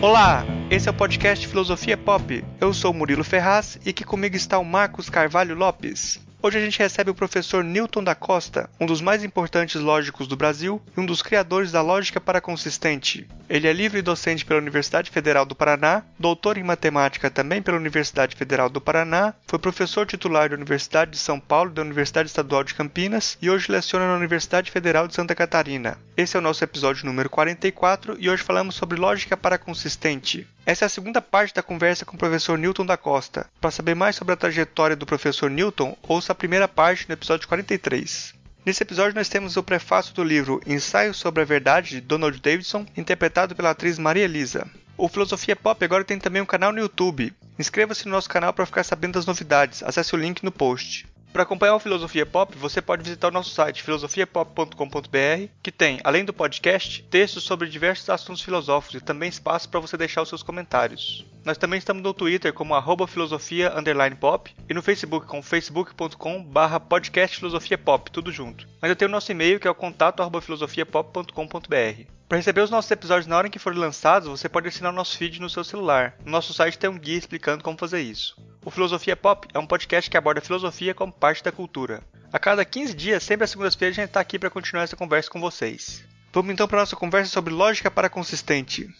[0.00, 2.44] Olá, esse é o podcast Filosofia Pop.
[2.60, 6.20] Eu sou Murilo Ferraz e aqui comigo está o Marcos Carvalho Lopes.
[6.40, 10.36] Hoje a gente recebe o professor Newton da Costa, um dos mais importantes lógicos do
[10.36, 13.26] Brasil e um dos criadores da lógica paraconsistente.
[13.48, 18.36] Ele é livre docente pela Universidade Federal do Paraná, doutor em matemática também pela Universidade
[18.36, 22.62] Federal do Paraná, foi professor titular da Universidade de São Paulo e da Universidade Estadual
[22.62, 25.98] de Campinas e hoje leciona na Universidade Federal de Santa Catarina.
[26.16, 30.46] Esse é o nosso episódio número 44 e hoje falamos sobre lógica paraconsistente.
[30.68, 33.46] Essa é a segunda parte da conversa com o professor Newton da Costa.
[33.58, 37.48] Para saber mais sobre a trajetória do professor Newton, ouça a primeira parte no episódio
[37.48, 38.34] 43.
[38.66, 42.84] Nesse episódio nós temos o prefácio do livro Ensaio sobre a Verdade de Donald Davidson,
[42.94, 44.68] interpretado pela atriz Maria Elisa.
[44.94, 47.32] O Filosofia Pop agora tem também um canal no YouTube.
[47.58, 49.82] Inscreva-se no nosso canal para ficar sabendo das novidades.
[49.82, 51.06] Acesse o link no post.
[51.32, 56.24] Para acompanhar o Filosofia Pop, você pode visitar o nosso site filosofiapop.com.br, que tem, além
[56.24, 60.42] do podcast, textos sobre diversos assuntos filosóficos e também espaço para você deixar os seus
[60.42, 61.24] comentários.
[61.44, 63.72] Nós também estamos no Twitter como arroba filosofia
[64.18, 68.66] pop e no Facebook com facebook.com barra podcast filosofia pop, tudo junto.
[68.82, 72.17] Eu tenho o nosso e-mail que é o contato arroba filosofiapop.com.br.
[72.28, 74.94] Para receber os nossos episódios na hora em que forem lançados, você pode assinar o
[74.94, 76.14] nosso feed no seu celular.
[76.22, 78.36] No nosso site tem um guia explicando como fazer isso.
[78.62, 82.02] O Filosofia Pop é um podcast que aborda filosofia como parte da cultura.
[82.30, 85.30] A cada 15 dias, sempre às segundas-feiras, a gente está aqui para continuar essa conversa
[85.30, 86.04] com vocês.
[86.30, 88.94] Vamos então para a nossa conversa sobre lógica para consistente.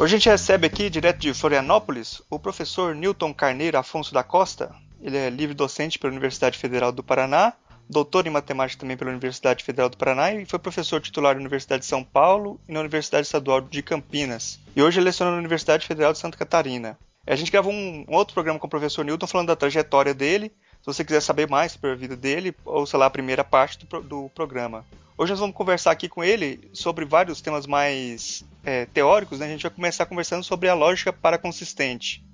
[0.00, 4.74] Hoje a gente recebe aqui, direto de Florianópolis, o professor Newton Carneiro Afonso da Costa.
[4.98, 7.52] Ele é livre docente pela Universidade Federal do Paraná
[7.86, 11.82] doutor em matemática também pela Universidade Federal do Paraná e foi professor titular da Universidade
[11.82, 14.58] de São Paulo e na Universidade Estadual de Campinas.
[14.74, 16.96] E hoje ele leciona na Universidade Federal de Santa Catarina.
[17.26, 20.50] A gente gravou um outro programa com o professor Newton falando da trajetória dele.
[20.80, 24.00] Se você quiser saber mais sobre a vida dele, ouça lá a primeira parte do,
[24.00, 24.84] do programa.
[25.16, 29.38] Hoje nós vamos conversar aqui com ele sobre vários temas mais é, teóricos.
[29.38, 29.46] Né?
[29.46, 32.24] A gente vai começar conversando sobre a lógica para consistente.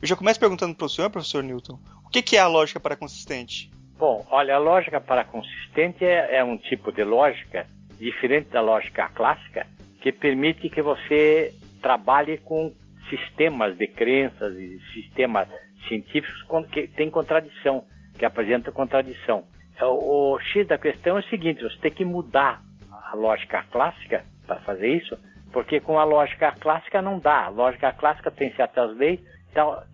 [0.00, 2.78] Eu já começo perguntando para o senhor, professor Newton, o que, que é a lógica
[2.78, 3.68] para consistente?
[3.98, 7.66] Bom, olha, a lógica paraconsistente é, é um tipo de lógica
[7.98, 9.66] diferente da lógica clássica
[10.00, 12.72] que permite que você trabalhe com
[13.10, 15.48] sistemas de crenças e sistemas
[15.86, 17.84] científicos que têm contradição,
[18.18, 19.44] que apresentam contradição.
[19.78, 24.24] É, o X da questão é o seguinte: você tem que mudar a lógica clássica
[24.46, 25.16] para fazer isso,
[25.52, 27.44] porque com a lógica clássica não dá.
[27.44, 29.20] A lógica clássica tem certas leis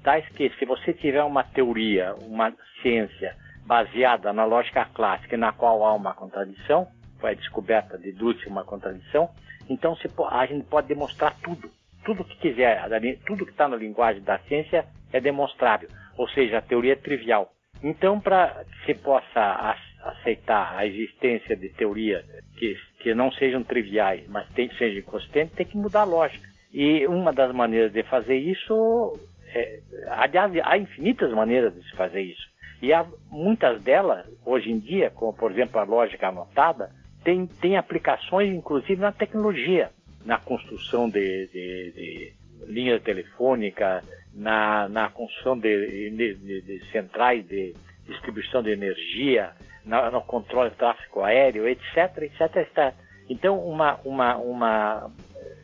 [0.02, 2.52] tais que se você tiver uma teoria, uma
[2.82, 6.86] ciência baseada na lógica clássica, na qual há uma contradição,
[7.18, 9.30] foi descoberta deduz uma contradição,
[9.68, 11.70] então se, a gente pode demonstrar tudo.
[12.04, 12.82] Tudo que quiser,
[13.26, 14.84] tudo que está na linguagem da ciência
[15.14, 15.88] é demonstrável,
[16.18, 17.54] ou seja, a teoria é trivial.
[17.80, 22.24] Então, para que se possa aceitar a existência de teorias
[22.56, 26.48] que, que não sejam triviais, mas tem, sejam consistentes, tem que mudar a lógica.
[26.72, 29.16] E uma das maneiras de fazer isso,
[29.54, 32.48] é, aliás, há infinitas maneiras de se fazer isso.
[32.82, 36.90] E há muitas delas, hoje em dia, como por exemplo a lógica anotada,
[37.22, 39.90] tem, tem aplicações inclusive na tecnologia,
[40.24, 42.32] na construção de, de, de
[42.66, 47.74] linhas telefônicas, na, na construção de, de, de, centrais de
[48.06, 49.52] distribuição de energia,
[49.84, 52.94] na, no controle do tráfego aéreo, etc, etc, etc.
[53.28, 55.10] Então, uma, uma, uma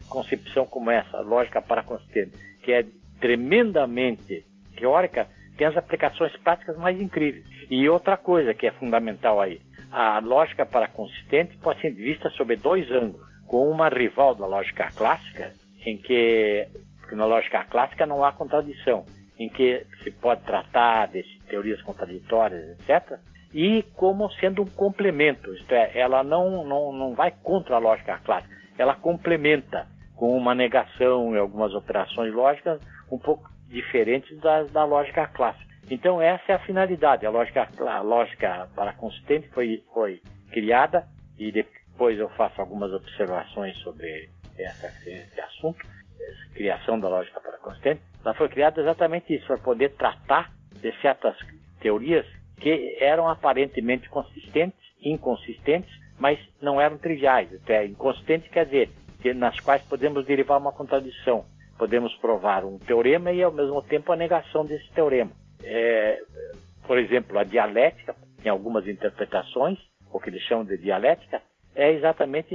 [0.08, 2.32] concepção como essa, lógica para consistente,
[2.62, 2.84] que é
[3.20, 4.44] tremendamente
[4.76, 7.44] teórica, tem as aplicações práticas mais incríveis.
[7.70, 9.60] E outra coisa que é fundamental aí,
[9.90, 14.90] a lógica para consistente pode ser vista sob dois ângulos, com uma rival da lógica
[14.94, 15.52] clássica,
[15.84, 16.66] em que,
[17.10, 19.04] porque na lógica clássica não há contradição,
[19.36, 23.18] em que se pode tratar de teorias contraditórias, etc.,
[23.52, 28.20] e como sendo um complemento, isto é, ela não, não, não vai contra a lógica
[28.24, 32.80] clássica, ela complementa com uma negação e algumas operações lógicas
[33.10, 35.68] um pouco diferentes da, da lógica clássica.
[35.90, 37.26] Então essa é a finalidade.
[37.26, 43.76] A lógica, a lógica para consistente foi, foi criada e depois eu faço algumas observações
[43.78, 45.84] sobre essa, esse assunto,
[46.54, 48.00] criação da lógica para consistente.
[48.24, 51.36] Ela foi criada exatamente isso, para poder tratar de certas
[51.80, 52.26] teorias
[52.58, 57.52] que eram aparentemente consistentes, inconsistentes, mas não eram triviais.
[57.54, 58.90] Até inconsistente quer dizer
[59.22, 61.44] que nas quais podemos derivar uma contradição
[61.80, 65.32] podemos provar um teorema e, ao mesmo tempo, a negação desse teorema.
[65.64, 66.20] É,
[66.86, 68.14] por exemplo, a dialética,
[68.44, 69.78] em algumas interpretações,
[70.12, 71.40] o que eles chamam de dialética,
[71.74, 72.54] é exatamente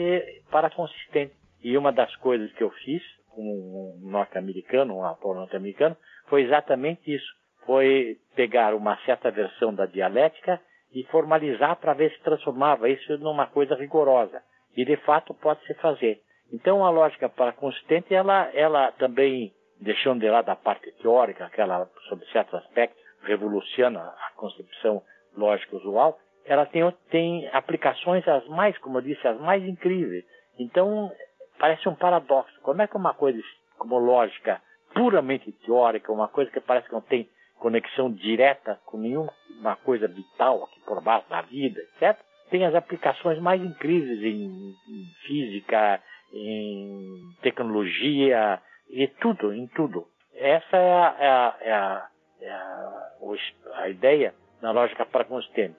[0.51, 1.33] para consistente.
[1.63, 3.01] E uma das coisas que eu fiz
[3.37, 5.95] um norte-americano, um autor norte-americano,
[6.27, 7.33] foi exatamente isso.
[7.65, 10.61] foi pegar uma certa versão da dialética
[10.93, 14.41] e formalizar para ver se transformava isso numa coisa rigorosa.
[14.77, 16.21] E de fato pode se fazer.
[16.53, 19.51] Então a lógica para consistente, ela, ela também,
[19.81, 25.01] deixando de lado a parte teórica, que ela, sob certos aspectos, revoluciona a concepção
[25.35, 30.23] lógica usual, ela tem, tem aplicações as mais, como eu disse, as mais incríveis.
[30.59, 31.11] Então,
[31.59, 32.53] parece um paradoxo.
[32.61, 33.41] Como é que uma coisa
[33.77, 34.61] como lógica
[34.93, 37.29] puramente teórica, uma coisa que parece que não tem
[37.59, 42.17] conexão direta com nenhuma coisa vital aqui por baixo da vida, etc.,
[42.49, 50.07] tem as aplicações mais incríveis em, em física, em tecnologia, e tudo, em tudo.
[50.35, 52.07] Essa é a, é a, é a,
[52.41, 55.71] é a, a ideia na lógica pragmatista,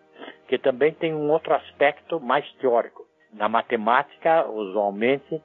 [0.48, 3.04] que também tem um outro aspecto mais teórico.
[3.32, 5.42] Na matemática, usualmente,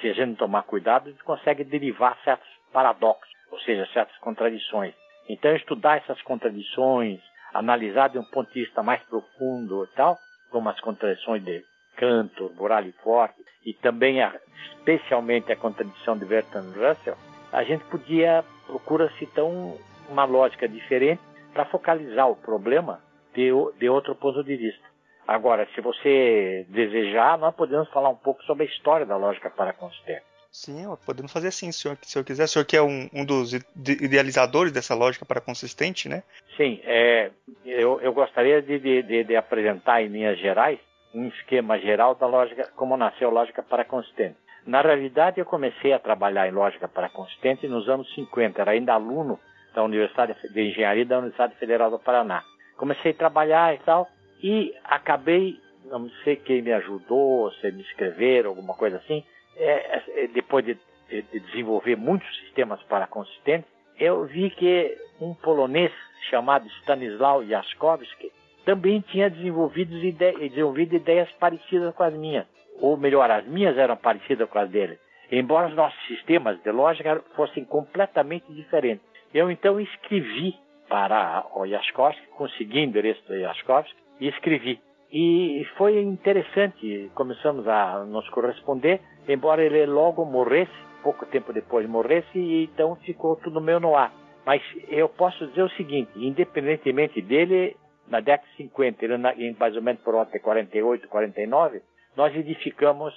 [0.00, 4.16] se a gente não tomar cuidado, a gente consegue derivar certos paradoxos, ou seja, certas
[4.18, 4.94] contradições.
[5.28, 7.20] Então, estudar essas contradições,
[7.54, 10.18] analisar de um ponto de vista mais profundo e tal,
[10.50, 11.64] como as contradições de
[11.96, 14.34] Cantor, Moral e Forte, e também, a,
[14.76, 17.16] especialmente, a contradição de Bertrand Russell,
[17.52, 19.78] a gente podia procura-se então
[20.08, 21.22] uma lógica diferente
[21.52, 23.00] para focalizar o problema
[23.34, 24.91] de, de outro ponto de vista.
[25.26, 30.32] Agora, se você desejar, nós podemos falar um pouco sobre a história da lógica paraconsistente.
[30.52, 32.44] Sim, podemos fazer assim, senhor, se eu quiser.
[32.44, 36.22] O senhor que é um, um dos idealizadores dessa lógica paraconsistente, né?
[36.58, 37.30] Sim, é,
[37.64, 40.78] eu, eu gostaria de, de, de, apresentar em linhas gerais
[41.14, 44.36] um esquema geral da lógica, como nasceu a lógica paraconsistente.
[44.66, 49.40] Na realidade, eu comecei a trabalhar em lógica paraconsistente nos anos 50, era ainda aluno
[49.74, 52.42] da Universidade de Engenharia da Universidade Federal do Paraná.
[52.76, 54.06] Comecei a trabalhar e tal,
[54.42, 59.24] e acabei, não sei quem me ajudou, se me escrever, alguma coisa assim,
[59.56, 60.76] é, é, depois de,
[61.08, 65.92] de, desenvolver muitos sistemas para consistentes, eu vi que um polonês
[66.28, 68.32] chamado Stanislaw Jaskowski
[68.64, 72.46] também tinha desenvolvido, ide desenvolvido ideias parecidas com as minhas.
[72.80, 74.98] Ou melhor, as minhas eram parecidas com as dele.
[75.30, 79.04] Embora os nossos sistemas de lógica fossem completamente diferentes.
[79.32, 80.54] Eu então escrevi
[80.88, 84.80] para o Jaskowski, consegui o endereço do Jaskowski, e escrevi.
[85.12, 90.72] E foi interessante, começamos a nos corresponder, embora ele logo morresse,
[91.02, 94.12] pouco tempo depois morresse, e então ficou tudo meu no ar.
[94.46, 97.76] Mas eu posso dizer o seguinte, independentemente dele,
[98.08, 101.82] na década de 50, ele, mais ou menos por volta de 48, 49,
[102.16, 103.12] nós edificamos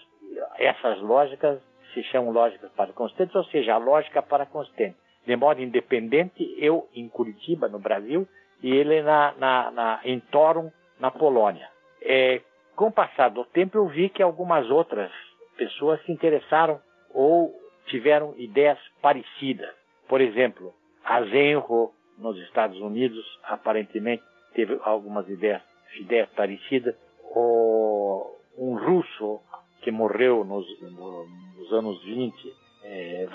[0.58, 1.62] essas lógicas,
[1.94, 4.96] se chamam lógicas para constantes, ou seja, a lógica para constante.
[5.26, 8.28] De modo independente, eu em Curitiba, no Brasil,
[8.62, 11.68] e ele na, na, na em Torum, na Polônia.
[12.02, 12.42] É,
[12.76, 15.12] com o passar do tempo, eu vi que algumas outras
[15.58, 16.80] pessoas se interessaram
[17.14, 17.54] ou
[17.88, 19.74] tiveram ideias parecidas.
[20.08, 25.62] Por exemplo, a Zenro, nos Estados Unidos, aparentemente teve algumas ideias,
[26.00, 26.96] ideias parecidas.
[27.36, 29.42] O, um russo
[29.82, 32.54] que morreu nos, nos anos 20,
[32.84, 33.28] é,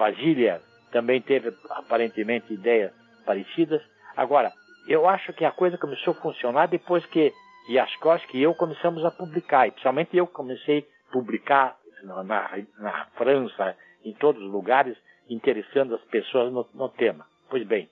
[0.91, 2.93] também teve aparentemente ideias
[3.25, 3.83] parecidas.
[4.17, 4.53] Agora,
[4.89, 7.33] eu acho que a coisa começou a funcionar depois que
[7.70, 12.50] e as coisas que eu começamos a publicar, e principalmente eu comecei a publicar na,
[12.81, 17.25] na França, em todos os lugares, interessando as pessoas no, no tema.
[17.49, 17.88] Pois bem,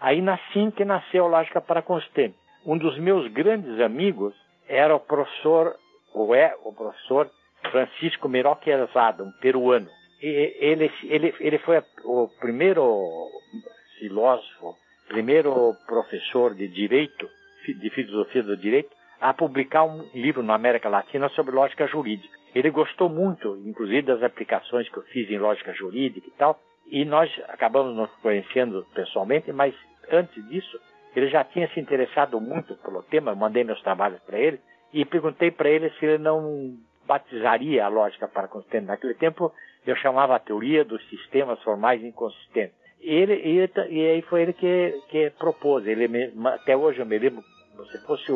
[0.00, 2.34] aí assim que nasceu Lógica para Consistente.
[2.66, 4.34] Um dos meus grandes amigos
[4.66, 5.76] era o professor,
[6.12, 7.30] ou é o professor
[7.70, 9.88] Francisco Meroquezada, um peruano.
[10.20, 13.30] E ele, ele, ele foi o primeiro
[14.00, 14.74] filósofo,
[15.06, 17.30] primeiro professor de direito,
[17.64, 22.36] de filosofia do direito, a publicar um livro na América Latina sobre lógica jurídica.
[22.54, 27.04] Ele gostou muito, inclusive, das aplicações que eu fiz em lógica jurídica e tal, e
[27.04, 29.74] nós acabamos nos conhecendo pessoalmente, mas
[30.10, 30.78] antes disso,
[31.16, 34.60] ele já tinha se interessado muito pelo tema, eu mandei meus trabalhos para ele,
[34.92, 38.86] e perguntei para ele se ele não batizaria a lógica para consistente.
[38.86, 39.52] Naquele tempo,
[39.86, 42.76] eu chamava a teoria dos sistemas formais inconsistentes.
[43.00, 43.34] E, ele,
[43.90, 45.86] e, aí foi ele que, que propôs.
[45.86, 47.42] Ele até hoje eu me lembro,
[47.90, 48.32] se fosse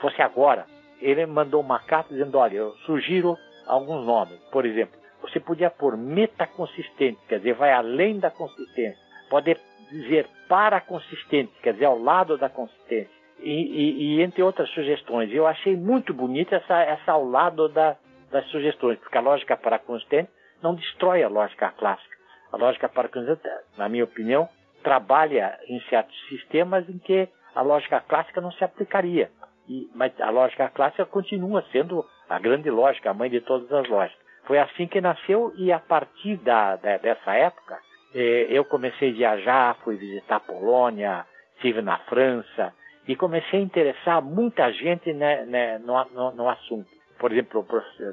[0.00, 0.66] fosse agora,
[1.00, 4.38] ele mandou uma carta dizendo, olha, eu sugiro alguns nomes.
[4.50, 8.98] Por exemplo, você podia pôr metaconsistente, quer dizer, vai além da consistência.
[9.28, 9.56] Pode
[9.90, 13.14] dizer paraconsistente, quer dizer, ao lado da consistência.
[13.38, 15.30] E, e, e, entre outras sugestões.
[15.30, 17.96] Eu achei muito bonita essa, essa ao lado da,
[18.30, 20.30] das sugestões, porque a lógica paraconsistente
[20.62, 22.16] não destrói a lógica clássica.
[22.50, 24.48] A lógica paraconsistente, na minha opinião,
[24.82, 29.30] trabalha em certos sistemas em que a lógica clássica não se aplicaria.
[29.68, 33.88] E, mas a lógica clássica continua sendo a grande lógica, a mãe de todas as
[33.88, 34.24] lógicas.
[34.44, 37.78] Foi assim que nasceu e a partir da, da, dessa época
[38.14, 42.72] eh, eu comecei a viajar, fui visitar a Polônia, estive na França
[43.08, 46.88] e comecei a interessar muita gente né, né, no, no, no, assunto.
[47.18, 47.66] Por exemplo,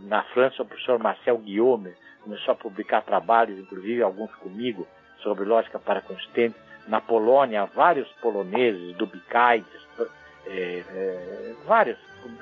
[0.03, 4.87] na França, o professor Marcel Guillaume começou a publicar trabalhos, inclusive alguns comigo,
[5.21, 6.55] sobre lógica para consistente.
[6.87, 9.83] Na Polônia, vários poloneses, Dubikaitis,
[10.45, 11.97] é, é, vários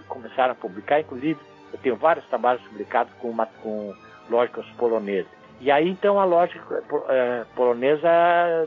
[0.07, 1.39] começaram a publicar, inclusive
[1.71, 3.93] eu tenho vários trabalhos publicados com, uma, com
[4.29, 5.31] lógicas polonesas.
[5.60, 8.10] E aí então a lógica é, polonesa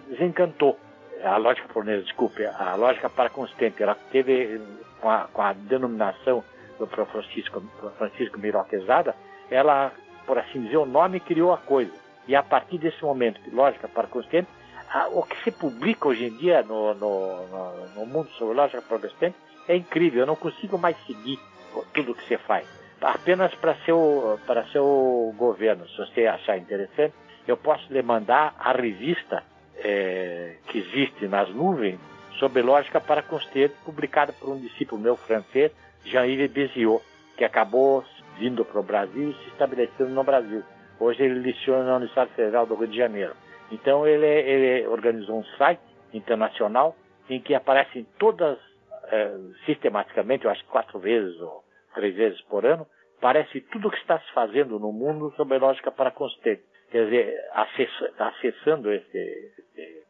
[0.09, 0.79] desencantou.
[1.23, 4.61] A lógica polonesa, desculpe, a lógica para consistente, ela teve
[5.01, 6.45] com a, com a denominação
[6.79, 7.63] do Francisco,
[7.97, 9.15] Francisco Miroquezada,
[9.51, 9.93] ela,
[10.27, 11.93] por assim dizer, o nome criou a coisa.
[12.27, 14.07] E a partir desse momento, lógica para
[14.95, 18.83] consistente, o que se publica hoje em dia no, no, no, no mundo sobre lógica
[18.83, 19.37] protestante
[19.69, 20.21] é incrível.
[20.21, 21.39] Eu não consigo mais seguir
[21.93, 22.67] tudo que você faz.
[23.01, 27.15] Apenas para seu, para seu governo, se você achar interessante,
[27.47, 29.43] eu posso lhe mandar a revista
[29.77, 31.99] é, que existe nas nuvens
[32.39, 35.71] sobre lógica para conceito, publicada por um discípulo meu francês,
[36.05, 37.03] Jean-Yves Béziot,
[37.37, 38.05] que acabou
[38.39, 40.63] vindo para o Brasil e se estabelecendo no Brasil.
[40.99, 43.35] Hoje ele leciona na Universidade Federal do Rio de Janeiro.
[43.71, 46.97] Então ele, ele organizou um site internacional
[47.29, 48.59] em que aparecem todas,
[49.05, 52.87] é, sistematicamente, eu acho quatro vezes ou três vezes por ano,
[53.19, 56.63] aparece tudo o que está se fazendo no mundo sobre lógica para consistente.
[56.91, 57.41] Quer dizer,
[58.19, 60.05] acessando esse, esse,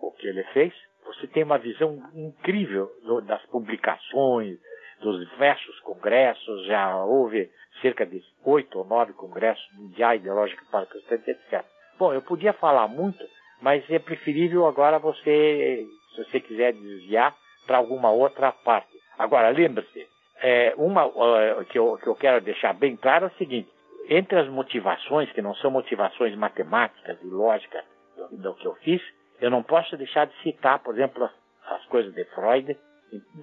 [0.00, 0.72] o que ele fez,
[1.04, 2.90] você tem uma visão incrível
[3.26, 4.58] das publicações,
[5.00, 10.86] dos diversos congressos, já houve cerca de oito ou nove congressos mundiais de lógica para
[10.86, 11.64] consistente, etc.
[11.98, 13.22] Bom, eu podia falar muito,
[13.60, 17.34] mas é preferível agora você, se você quiser desviar,
[17.66, 18.92] para alguma outra parte.
[19.18, 20.06] Agora, lembre-se,
[20.40, 23.68] é, uma uh, que, eu, que eu quero deixar bem claro é o seguinte:
[24.08, 27.84] entre as motivações, que não são motivações matemáticas e lógicas
[28.16, 29.00] do, do que eu fiz,
[29.40, 31.32] eu não posso deixar de citar, por exemplo, as,
[31.80, 32.76] as coisas de Freud,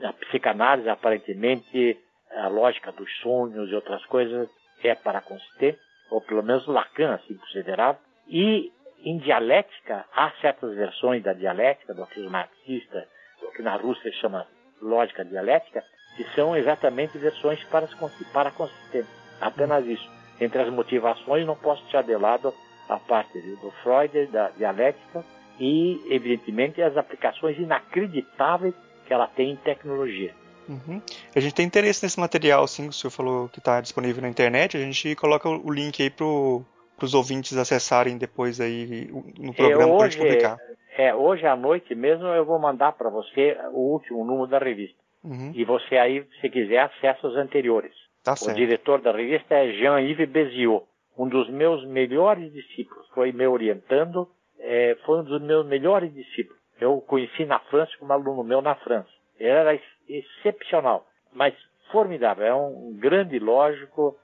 [0.04, 1.98] a psicanálise, aparentemente,
[2.32, 4.50] a lógica dos sonhos e outras coisas
[4.84, 5.80] é para consistente,
[6.12, 8.00] ou pelo menos Lacan assim considerava,
[8.30, 8.72] e
[9.04, 13.06] em dialética, há certas versões da dialética, do que os marxistas,
[13.42, 14.46] do que na Rússia chama
[14.82, 15.84] lógica dialética,
[16.16, 17.88] que são exatamente versões para,
[18.34, 19.12] para consistência.
[19.40, 20.10] Apenas isso.
[20.40, 22.54] Entre as motivações, não posso deixar de lado
[22.88, 25.24] a parte do Freud, da dialética,
[25.60, 28.74] e, evidentemente, as aplicações inacreditáveis
[29.06, 30.34] que ela tem em tecnologia.
[30.68, 31.02] Uhum.
[31.36, 34.78] A gente tem interesse nesse material, sim, o senhor falou que está disponível na internet,
[34.78, 36.64] a gente coloca o link aí pro
[37.00, 40.58] para os ouvintes acessarem depois aí no programa é, para publicar.
[40.98, 45.00] É, hoje à noite mesmo eu vou mandar para você o último número da revista.
[45.24, 45.52] Uhum.
[45.56, 47.94] E você aí, se quiser, acessa os anteriores.
[48.24, 48.58] Tá o certo.
[48.58, 50.86] diretor da revista é Jean-Yves Béziot,
[51.18, 53.08] um dos meus melhores discípulos.
[53.14, 54.30] Foi me orientando,
[54.60, 56.60] é, foi um dos meus melhores discípulos.
[56.80, 59.10] Eu o conheci na França como aluno meu na França.
[59.38, 61.54] Ele era excepcional, mas
[61.92, 62.46] formidável.
[62.46, 64.18] É um grande lógico,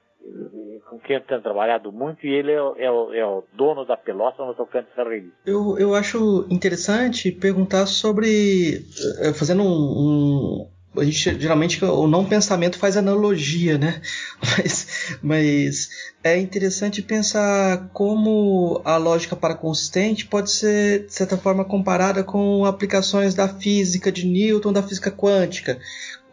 [0.89, 4.45] com quem eu tenho trabalhado muito, e ele é, é, é o dono da pelota
[4.45, 5.37] no tocante essa revista.
[5.45, 8.85] Eu, eu acho interessante perguntar sobre,
[9.21, 14.01] eh, fazendo um, um a gente geralmente o não pensamento faz analogia, né?
[14.41, 15.89] Mas, mas
[16.23, 22.63] é interessante pensar como a lógica para consistente pode ser de certa forma comparada com
[22.63, 25.77] aplicações da física de Newton, da física quântica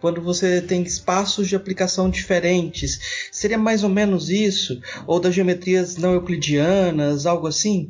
[0.02, 3.30] quando você tem espaços de aplicação diferentes.
[3.30, 4.82] Seria mais ou menos isso?
[5.06, 7.88] Ou das geometrias não euclidianas, algo assim?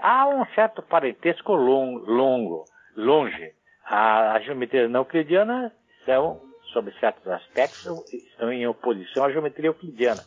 [0.00, 2.64] Há um certo parentesco longo,
[2.96, 3.52] longe.
[3.84, 5.72] As geometrias não euclidianas
[6.04, 6.40] são,
[6.72, 10.22] sob certos aspectos, estão em oposição à geometria euclidiana.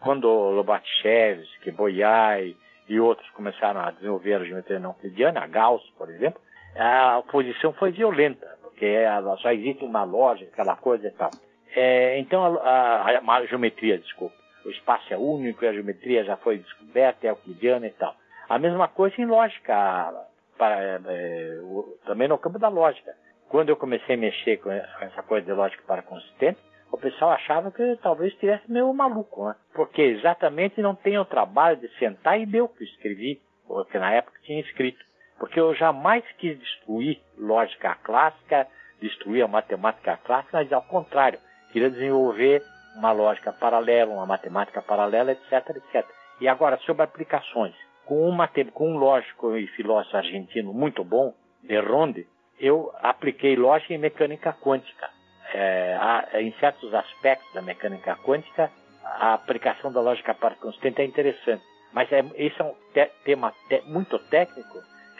[0.00, 2.54] Quando Lobachevsky, Boyai
[2.86, 6.40] e outros começaram a desenvolver a geometria não euclidiana, Gauss, por exemplo,
[6.76, 11.30] a oposição foi violenta porque só existe uma loja, aquela coisa e tal.
[11.74, 16.58] É, então, a, a, a, geometria, desculpa, o espaço é único, a geometria já foi
[16.58, 18.14] descoberta, é euclidiana e tal.
[18.48, 20.14] A mesma coisa em lógica,
[20.56, 23.12] para, é, é, o, também no campo da lógica.
[23.48, 26.60] Quando eu comecei a mexer com essa coisa de lógica para consistente,
[26.92, 29.56] o pessoal achava que talvez estivesse meio maluco, né?
[29.74, 33.98] Porque exatamente não tem o trabalho de sentar e ver o que eu escrevi, porque
[33.98, 35.04] na época tinha escrito.
[35.38, 38.66] Porque eu jamais quis destruir lógica clássica,
[39.00, 41.38] destruir a matemática clássica, mas ao contrário,
[41.72, 42.62] queria desenvolver
[42.96, 46.06] uma lógica paralela, uma matemática paralela, etc, etc.
[46.40, 47.74] E agora, sobre aplicações.
[48.04, 48.36] Com,
[48.72, 52.26] com um lógico e filósofo argentino muito bom, de Ronde,
[52.58, 55.10] eu apliquei lógica e mecânica quântica.
[55.54, 58.70] É, em certos aspectos da mecânica quântica,
[59.04, 61.62] a aplicação da lógica para constante é interessante.
[61.92, 64.78] Mas é, esse é um te tema te muito técnico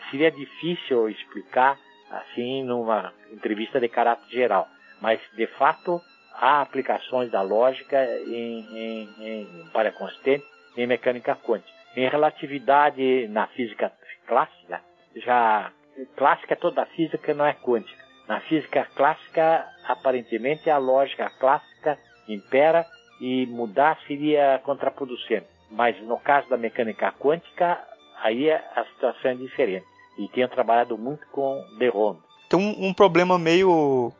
[0.09, 1.77] seria difícil explicar
[2.09, 4.67] assim numa entrevista de caráter geral.
[5.01, 6.01] Mas, de fato,
[6.33, 10.45] há aplicações da lógica em, em, em para consistente
[10.77, 11.71] em mecânica quântica.
[11.95, 13.91] Em relatividade na física
[14.27, 14.81] clássica,
[15.15, 15.71] já
[16.15, 18.03] clássica toda a física não é quântica.
[18.27, 21.97] Na física clássica, aparentemente a lógica clássica
[22.27, 22.85] impera
[23.19, 25.47] e mudar seria contraproducente.
[25.71, 27.83] Mas no caso da mecânica quântica,
[28.21, 29.85] aí a situação é diferente.
[30.19, 32.19] E tenho trabalhado muito com de Ronde.
[32.49, 34.11] Tem um, um problema meio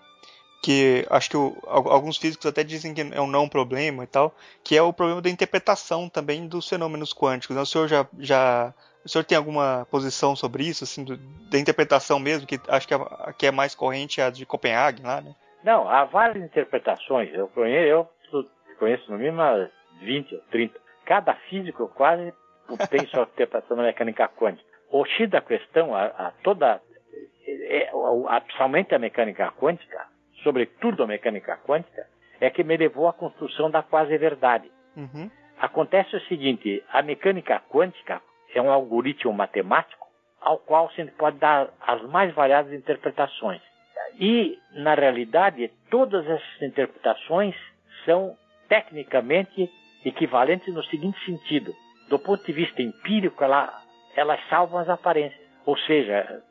[0.64, 4.34] que acho que o, alguns físicos até dizem que é um não problema e tal,
[4.64, 7.54] que é o problema da interpretação também dos fenômenos quânticos.
[7.54, 7.62] Né?
[7.62, 11.18] O senhor já, já o senhor tem alguma posição sobre isso, assim, do,
[11.50, 14.46] da interpretação mesmo, que acho que a, a, que é mais corrente é a de
[14.46, 15.36] Copenhague lá, né?
[15.66, 17.34] Não, há várias interpretações.
[17.34, 19.42] Eu conheço, eu conheço no mínimo
[20.02, 20.80] 20 ou 30.
[21.06, 22.34] Cada físico quase
[22.90, 24.69] tem sua interpretação da mecânica quântica.
[24.92, 26.82] O X da questão, a, a toda,
[27.46, 27.92] é, é,
[28.28, 30.08] a, a mecânica quântica,
[30.44, 32.08] sobretudo a mecânica quântica,
[32.42, 34.72] é que me levou à construção da quase-verdade.
[34.96, 35.30] Uhum.
[35.60, 38.22] Acontece o seguinte, a mecânica quântica
[38.54, 40.08] é um algoritmo matemático
[40.42, 43.62] ao qual se pode dar as mais variadas interpretações.
[44.20, 47.56] E, na realidade, todas essas interpretações
[48.06, 48.36] são
[48.68, 49.70] tecnicamente
[50.06, 51.74] equivalentes no seguinte sentido.
[52.08, 53.82] Do ponto de vista empírico, ela,
[54.16, 55.40] elas salvam as aparências.
[55.66, 56.44] Ou seja,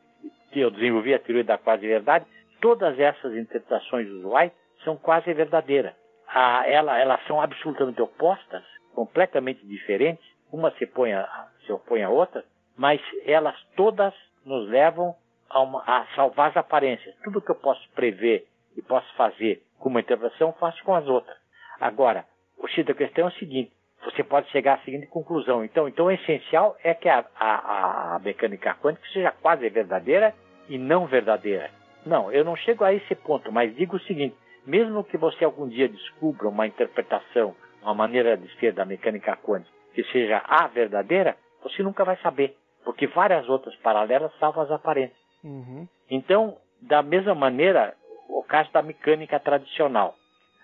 [0.53, 2.25] eu desenvolvi a teoria da quase-verdade,
[2.61, 4.51] todas essas interpretações usuais
[4.83, 5.93] são quase verdadeiras.
[6.27, 8.63] A, ela, elas são absolutamente opostas,
[8.93, 12.43] completamente diferentes, uma se, põe a, se opõe à outra,
[12.77, 14.13] mas elas todas
[14.45, 15.15] nos levam
[15.49, 17.15] a, uma, a, salvar as aparências.
[17.23, 21.37] Tudo que eu posso prever e posso fazer com uma interpretação, faço com as outras.
[21.79, 22.25] Agora,
[22.57, 23.71] o X da questão é o seguinte,
[24.03, 25.63] você pode chegar à seguinte conclusão.
[25.63, 30.33] Então, então o essencial é que a, a, a mecânica quântica seja quase verdadeira
[30.67, 31.69] e não verdadeira.
[32.05, 34.35] Não, eu não chego a esse ponto, mas digo o seguinte:
[34.65, 39.79] mesmo que você algum dia descubra uma interpretação, uma maneira de ser da mecânica quântica
[39.93, 45.17] que seja a verdadeira, você nunca vai saber, porque várias outras paralelas salvam as aparentes.
[45.43, 45.87] Uhum.
[46.09, 47.95] Então, da mesma maneira,
[48.29, 50.15] o caso da mecânica tradicional.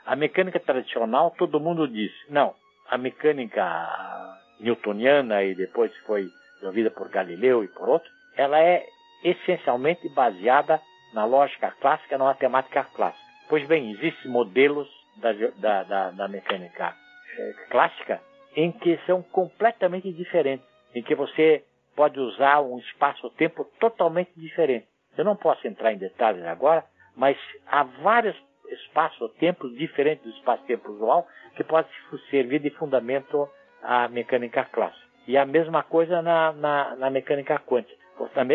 [0.06, 2.54] A mecânica tradicional, todo mundo diz, não,
[2.90, 8.86] a mecânica newtoniana e depois foi desenvolvida por Galileu e por outros, ela é
[9.24, 10.82] essencialmente baseada
[11.14, 13.24] na lógica clássica, na matemática clássica.
[13.50, 16.96] Pois bem, existem modelos da, da, da, da mecânica
[17.38, 18.22] é, clássica
[18.56, 21.64] em que são completamente diferentes, em que você
[21.96, 24.88] pode usar um espaço-tempo totalmente diferente.
[25.18, 26.84] Eu não posso entrar em detalhes agora,
[27.16, 28.36] mas há vários
[28.70, 31.88] espaços-tempos diferentes do espaço-tempo usual que pode
[32.30, 33.48] servir de fundamento
[33.82, 35.06] à mecânica clássica.
[35.28, 38.06] E a mesma coisa na, na, na mecânica quântica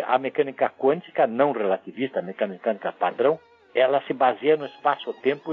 [0.07, 3.38] a mecânica quântica não relativista, a mecânica padrão,
[3.75, 5.53] ela se baseia no espaço-tempo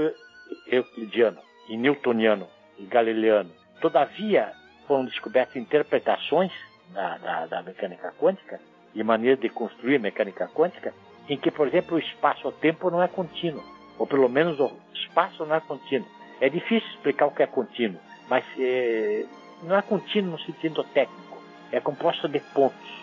[0.66, 3.50] euclidiano, e newtoniano, e galileano.
[3.80, 4.52] Todavia,
[4.86, 6.50] foram descobertas interpretações
[6.92, 8.58] da, da, da mecânica quântica
[8.94, 10.94] e maneira de construir mecânica quântica
[11.28, 13.62] em que, por exemplo, o espaço-tempo não é contínuo,
[13.98, 16.08] ou pelo menos o espaço não é contínuo.
[16.40, 19.24] É difícil explicar o que é contínuo, mas é,
[19.62, 22.98] não é contínuo no sentido técnico, é composto de pontos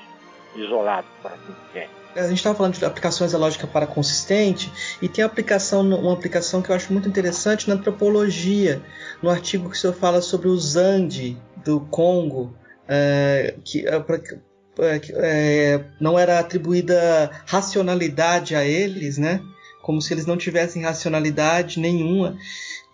[0.56, 1.90] isolado, por assim dizer.
[2.16, 6.62] A gente estava falando de aplicações da lógica para consistente e tem aplicação, uma aplicação
[6.62, 8.82] que eu acho muito interessante na antropologia,
[9.22, 12.56] no artigo que o senhor fala sobre o Zandi do Congo,
[12.88, 13.96] é, que, é,
[14.80, 19.42] é, é, não era atribuída racionalidade a eles, né?
[19.86, 22.36] Como se eles não tivessem racionalidade nenhuma.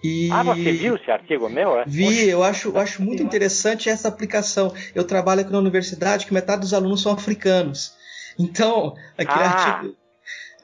[0.03, 0.29] E...
[0.29, 1.79] Ah, você viu esse artigo meu?
[1.79, 1.85] É?
[1.87, 4.73] Vi, eu acho, acho muito interessante essa aplicação.
[4.93, 7.93] Eu trabalho aqui na universidade que metade dos alunos são africanos.
[8.37, 9.51] Então, aquele ah.
[9.51, 9.95] artigo.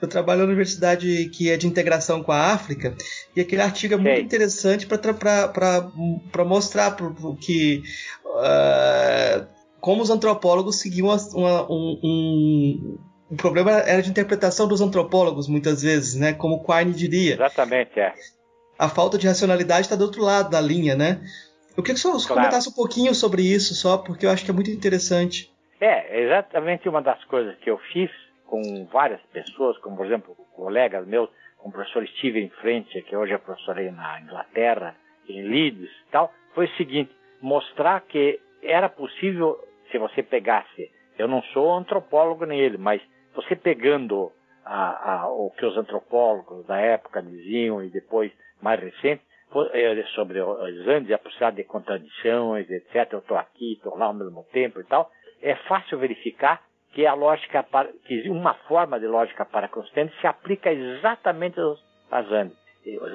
[0.02, 2.94] Eu trabalho na universidade que é de integração com a África,
[3.36, 4.22] e aquele artigo é muito Sei.
[4.22, 7.82] interessante para mostrar pro, que.
[8.26, 9.48] Uh,
[9.80, 12.98] como os antropólogos seguiam uma, um, um,
[13.30, 16.34] o problema era de interpretação dos antropólogos, muitas vezes, né?
[16.34, 17.34] Como Quine diria.
[17.34, 18.14] Exatamente, é
[18.78, 21.20] a falta de racionalidade está do outro lado da linha, né?
[21.76, 22.42] Eu queria que você claro.
[22.42, 25.52] comentasse um pouquinho sobre isso, só porque eu acho que é muito interessante.
[25.80, 28.10] É, exatamente uma das coisas que eu fiz
[28.46, 33.34] com várias pessoas, como por exemplo colegas meus, como o professor Steven Frente, que hoje
[33.34, 34.96] é professor aí na Inglaterra,
[35.28, 37.12] em Leeds e tal, foi o seguinte,
[37.42, 39.60] mostrar que era possível,
[39.92, 43.02] se você pegasse, eu não sou antropólogo nem ele, mas
[43.38, 44.32] você pegando
[44.66, 49.22] a, a, o que os antropólogos da época diziam e depois mais recente,
[49.72, 53.14] é, sobre os Andes, a possibilidade de contradições, etc.
[53.14, 55.10] Eu estou aqui, estou lá ao mesmo tempo e tal.
[55.42, 60.28] É fácil verificar que a lógica para, que uma forma de lógica para consistente se
[60.28, 61.80] aplica exatamente aos,
[62.12, 62.58] às Andes,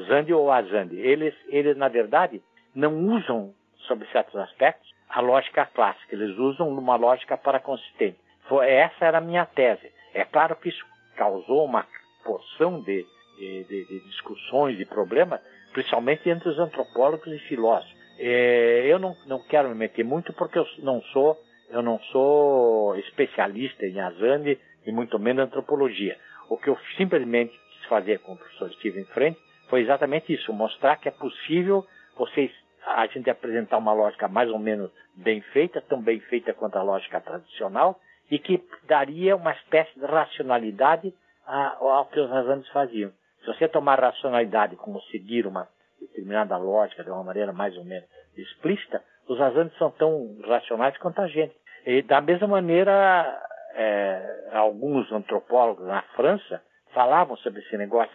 [0.07, 0.97] Zandi ou Azandi.
[1.01, 2.41] Eles, eles na verdade
[2.75, 3.53] não usam
[3.89, 6.15] sobre certos aspectos a lógica clássica.
[6.15, 8.19] Eles usam uma lógica para consistente.
[8.63, 9.93] Essa era a minha tese.
[10.15, 10.85] É claro que isso
[11.17, 11.87] causou uma
[12.25, 13.07] porção de,
[13.39, 15.41] de, de, de discussões e problemas,
[15.73, 17.95] principalmente entre os antropólogos e filósofos.
[18.19, 21.39] É, eu não, não quero me meter muito porque eu não sou
[21.71, 26.19] eu não sou especialista em Azande e muito menos antropologia.
[26.51, 30.53] O que eu simplesmente quis fazer com o professor Steve em frente foi exatamente isso,
[30.53, 32.53] mostrar que é possível vocês
[32.85, 36.83] a gente apresentar uma lógica mais ou menos bem feita, tão bem feita quanto a
[36.83, 37.99] lógica tradicional,
[38.33, 41.13] e que daria uma espécie de racionalidade
[41.45, 43.13] ao que os razões faziam.
[43.41, 45.69] Se você tomar racionalidade como seguir uma
[46.01, 51.21] determinada lógica de uma maneira mais ou menos explícita, os razões são tão racionais quanto
[51.21, 51.55] a gente.
[51.85, 53.39] E da mesma maneira,
[53.75, 56.63] é, alguns antropólogos na França
[56.95, 58.13] falavam sobre esse negócio,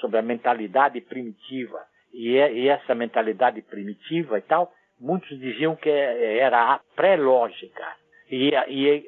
[0.00, 1.78] sobre a mentalidade primitiva.
[2.12, 8.05] E, e essa mentalidade primitiva e tal, muitos diziam que era pré-lógica.
[8.30, 9.04] E, e,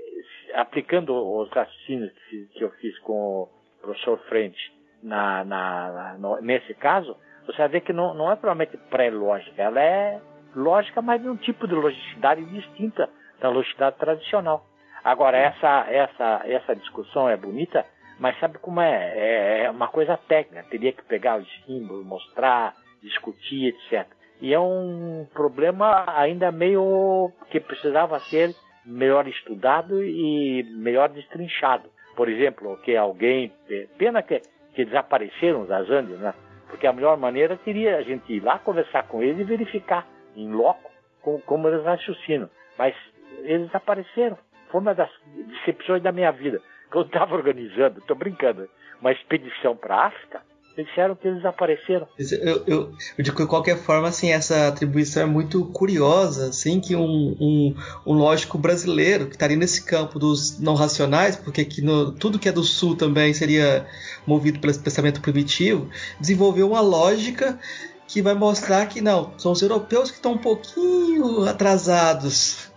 [0.54, 2.12] aplicando os raciocínios
[2.52, 3.48] que eu fiz com o
[3.80, 8.76] professor Frente na, na, na, nesse caso, você vai ver que não, não é provavelmente
[8.90, 10.20] pré-lógica, ela é
[10.54, 13.08] lógica, mas de um tipo de logicidade distinta
[13.40, 14.64] da logicidade tradicional.
[15.04, 17.84] Agora, essa, essa, essa discussão é bonita,
[18.18, 19.12] mas sabe como é?
[19.16, 19.64] é?
[19.64, 24.06] É uma coisa técnica, teria que pegar os símbolos, mostrar, discutir, etc.
[24.40, 28.54] E é um problema ainda meio que precisava ser
[28.84, 31.88] melhor estudado e melhor destrinchado.
[32.16, 33.52] Por exemplo, que alguém,
[33.96, 34.40] pena que,
[34.74, 36.34] que desapareceram os Azandes, né?
[36.68, 40.50] Porque a melhor maneira seria a gente ir lá conversar com eles e verificar em
[40.52, 40.90] loco
[41.22, 42.50] como, como eles raciocinam.
[42.76, 42.94] Mas
[43.42, 44.38] eles desapareceram.
[44.70, 45.10] Foi uma das
[45.46, 46.60] decepções da minha vida.
[46.90, 48.68] Quando estava organizando, estou brincando,
[49.00, 50.42] uma expedição para a África,
[50.78, 52.06] eles disseram que eles desapareceram.
[52.18, 56.80] Eu, eu, eu, digo que de qualquer forma, assim, essa atribuição é muito curiosa, assim,
[56.80, 57.74] que um, um,
[58.06, 62.48] um lógico brasileiro que estaria nesse campo dos não racionais, porque aqui no, tudo que
[62.48, 63.86] é do sul também seria
[64.26, 67.58] movido pelo pensamento primitivo, desenvolveu uma lógica
[68.06, 72.72] que vai mostrar que não, são os europeus que estão um pouquinho atrasados.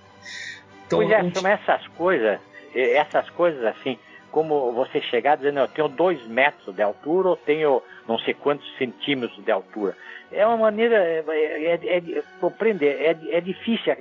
[0.88, 2.40] Então, pois é, são essas coisas,
[2.76, 3.98] essas coisas assim,
[4.32, 8.66] como você chegar dizendo, eu tenho dois metros de altura ou tenho não sei quantos
[8.78, 9.96] centímetros de altura.
[10.32, 13.96] É uma maneira, é, é, é, é compreender, é, é difícil.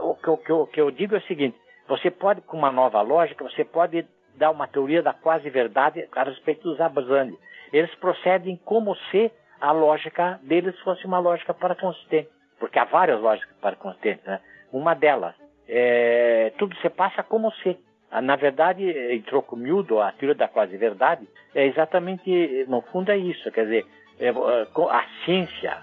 [0.00, 2.56] O que, o, que eu, o que eu digo é o seguinte, você pode, com
[2.56, 4.04] uma nova lógica, você pode
[4.36, 7.36] dar uma teoria da quase verdade a respeito dos Abzandi.
[7.72, 12.28] Eles procedem como se a lógica deles fosse uma lógica para consistente.
[12.58, 14.40] Porque há várias lógicas para consistentes, né?
[14.72, 15.34] Uma delas,
[15.68, 17.78] é, tudo se passa como se.
[18.10, 23.10] Ah, na verdade, em troco miúdo, a teoria da quase verdade é exatamente, no fundo,
[23.10, 23.50] é isso.
[23.52, 23.86] Quer dizer,
[24.18, 25.76] é, a ciência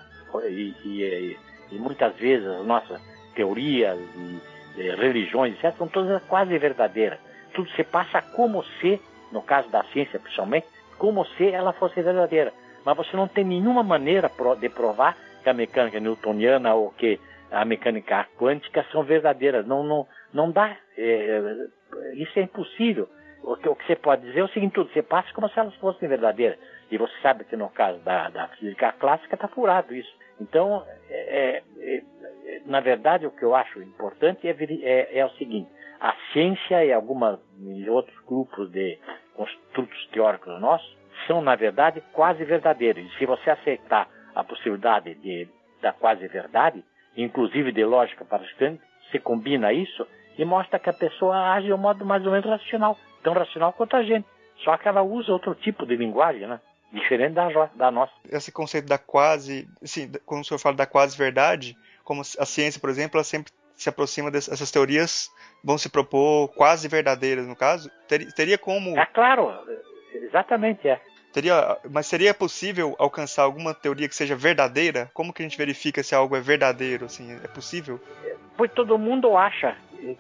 [0.43, 1.37] e, e,
[1.71, 3.01] e, muitas vezes as nossas
[3.35, 4.41] teorias e,
[4.81, 7.19] e religiões, etc., são todas quase verdadeiras.
[7.53, 8.99] Tudo se passa como se,
[9.31, 12.51] no caso da ciência principalmente, como se ela fosse verdadeira.
[12.83, 17.19] Mas você não tem nenhuma maneira de provar que a mecânica newtoniana ou que
[17.51, 19.65] a mecânica quântica são verdadeiras.
[19.65, 20.75] Não, não, não dá.
[20.97, 21.67] É,
[22.15, 23.09] isso é impossível.
[23.43, 25.59] O que, o que, você pode dizer é o seguinte: tudo você passa como se
[25.59, 26.57] elas fossem verdadeiras.
[26.89, 30.11] E você sabe que no caso da, da física clássica está furado isso.
[30.39, 32.03] Então, é, é,
[32.47, 36.83] é, na verdade, o que eu acho importante é, é, é o seguinte: a ciência
[36.85, 37.39] e alguns
[37.87, 38.97] outros grupos de
[39.35, 43.03] construtos teóricos nossos são, na verdade, quase verdadeiros.
[43.05, 45.47] E se você aceitar a possibilidade de,
[45.81, 46.83] da quase verdade,
[47.15, 48.81] inclusive de lógica para parasitante,
[49.11, 50.05] se combina isso
[50.37, 53.73] e mostra que a pessoa age de um modo mais ou menos racional, tão racional
[53.73, 54.25] quanto a gente.
[54.63, 56.59] Só que ela usa outro tipo de linguagem, né?
[56.91, 58.13] Diferente da, da nossa.
[58.29, 62.79] Esse conceito da quase, assim, quando o senhor fala da quase verdade, como a ciência,
[62.79, 65.29] por exemplo, ela sempre se aproxima dessas teorias,
[65.63, 68.97] vão se propor quase verdadeiras, no caso, teria, teria como.
[68.97, 69.51] É claro,
[70.13, 71.01] exatamente, é.
[71.35, 75.11] Teria, mas seria possível alcançar alguma teoria que seja verdadeira?
[75.13, 77.03] Como que a gente verifica se algo é verdadeiro?
[77.03, 77.99] Assim, é possível?
[78.55, 79.75] Pois todo mundo acha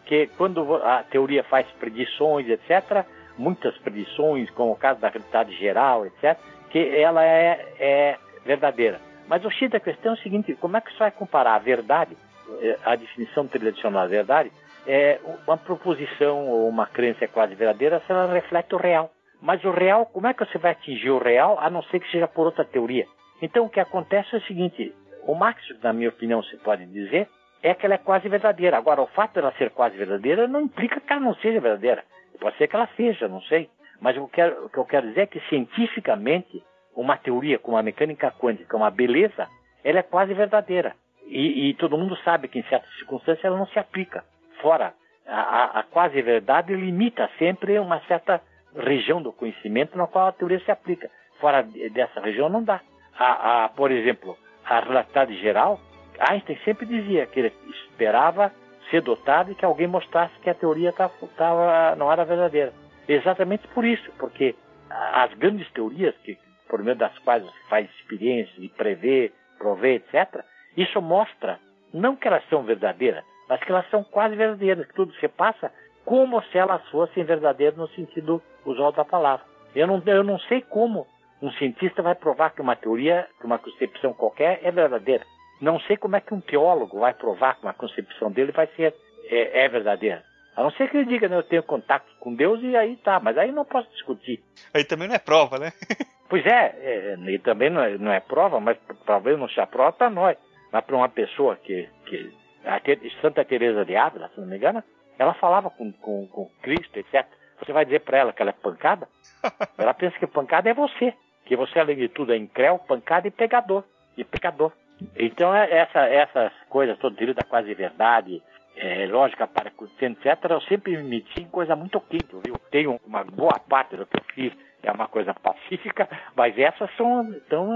[0.05, 3.05] que quando a teoria faz predições, etc.,
[3.37, 6.37] muitas predições, como o caso da realidade geral, etc.,
[6.69, 8.99] que ela é, é verdadeira.
[9.25, 11.59] Mas o X da questão é o seguinte: como é que você vai comparar a
[11.59, 12.17] verdade,
[12.61, 14.51] eh, a definição tradicional da verdade,
[14.85, 19.09] é uma proposição ou uma crença quase verdadeira se ela reflete o real.
[19.41, 22.11] Mas o real, como é que você vai atingir o real a não ser que
[22.11, 23.05] seja por outra teoria?
[23.41, 24.93] Então o que acontece é o seguinte:
[25.27, 27.27] o máximo, na minha opinião, se pode dizer,
[27.61, 28.77] é que ela é quase verdadeira.
[28.77, 32.03] Agora, o fato dela ser quase verdadeira não implica que ela não seja verdadeira.
[32.39, 33.69] Pode ser que ela seja, não sei.
[33.99, 36.63] Mas o que, o que eu quero dizer é que cientificamente,
[36.95, 39.47] uma teoria como a mecânica quântica, uma beleza,
[39.83, 40.95] ela é quase verdadeira.
[41.25, 44.23] E, e todo mundo sabe que em certas circunstâncias ela não se aplica.
[44.61, 44.93] Fora,
[45.27, 48.41] a, a, quase verdade limita sempre uma certa
[48.77, 51.09] região do conhecimento na qual a teoria se aplica.
[51.39, 52.81] Fora dessa região não dá.
[53.17, 55.79] A, a, por exemplo, a relatividade geral,
[56.19, 57.53] Einstein sempre dizia que ele
[57.91, 58.51] esperava
[58.89, 62.73] ser dotado e que alguém mostrasse que a teoria tava, tava, não era verdadeira.
[63.07, 64.55] Exatamente por isso, porque
[64.89, 66.37] as grandes teorias, que,
[66.69, 70.43] por meio das quais você faz experiências e prevê, provê, etc.,
[70.75, 71.59] isso mostra
[71.93, 75.71] não que elas são verdadeiras, mas que elas são quase verdadeiras, que tudo se passa
[76.05, 79.45] como se elas fossem verdadeiras no sentido usual da palavra.
[79.75, 81.07] Eu não, eu não sei como
[81.41, 85.25] um cientista vai provar que uma teoria, que uma concepção qualquer é verdadeira.
[85.59, 88.93] Não sei como é que um teólogo vai provar que uma concepção dele vai ser
[89.25, 90.23] é, é verdadeira.
[90.55, 93.19] A não ser que ele diga, né, eu tenho contato com Deus e aí tá,
[93.19, 94.41] mas aí não posso discutir.
[94.73, 95.71] Aí também não é prova, né?
[96.29, 99.91] pois é, é, e também não é, não é prova, mas talvez não seja prova
[99.91, 100.37] para nós.
[100.71, 102.79] Mas para uma pessoa que, que a
[103.21, 104.81] Santa Teresa de Ávila, se não me engano,
[105.17, 107.25] ela falava com, com, com Cristo, etc.
[107.59, 109.07] Você vai dizer para ela que ela é pancada?
[109.77, 111.13] ela pensa que pancada é você.
[111.45, 113.83] Que você, além de tudo, é incréu, pancada e pegador.
[114.17, 114.71] E pecador.
[115.15, 118.41] Então, é essa, essas coisas todas da quase verdade,
[118.75, 122.55] é, lógica para etc., eu sempre me meti em coisa muito quente, viu?
[122.71, 124.53] Tenho uma boa parte do que eu fiz
[124.85, 127.67] é uma coisa pacífica, mas essas são tão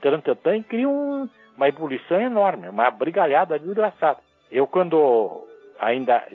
[0.00, 4.18] tantantã e criam uma ebulição enorme, uma brigalhada desgraçada.
[4.50, 5.46] Eu quando
[5.82, 6.26] ainda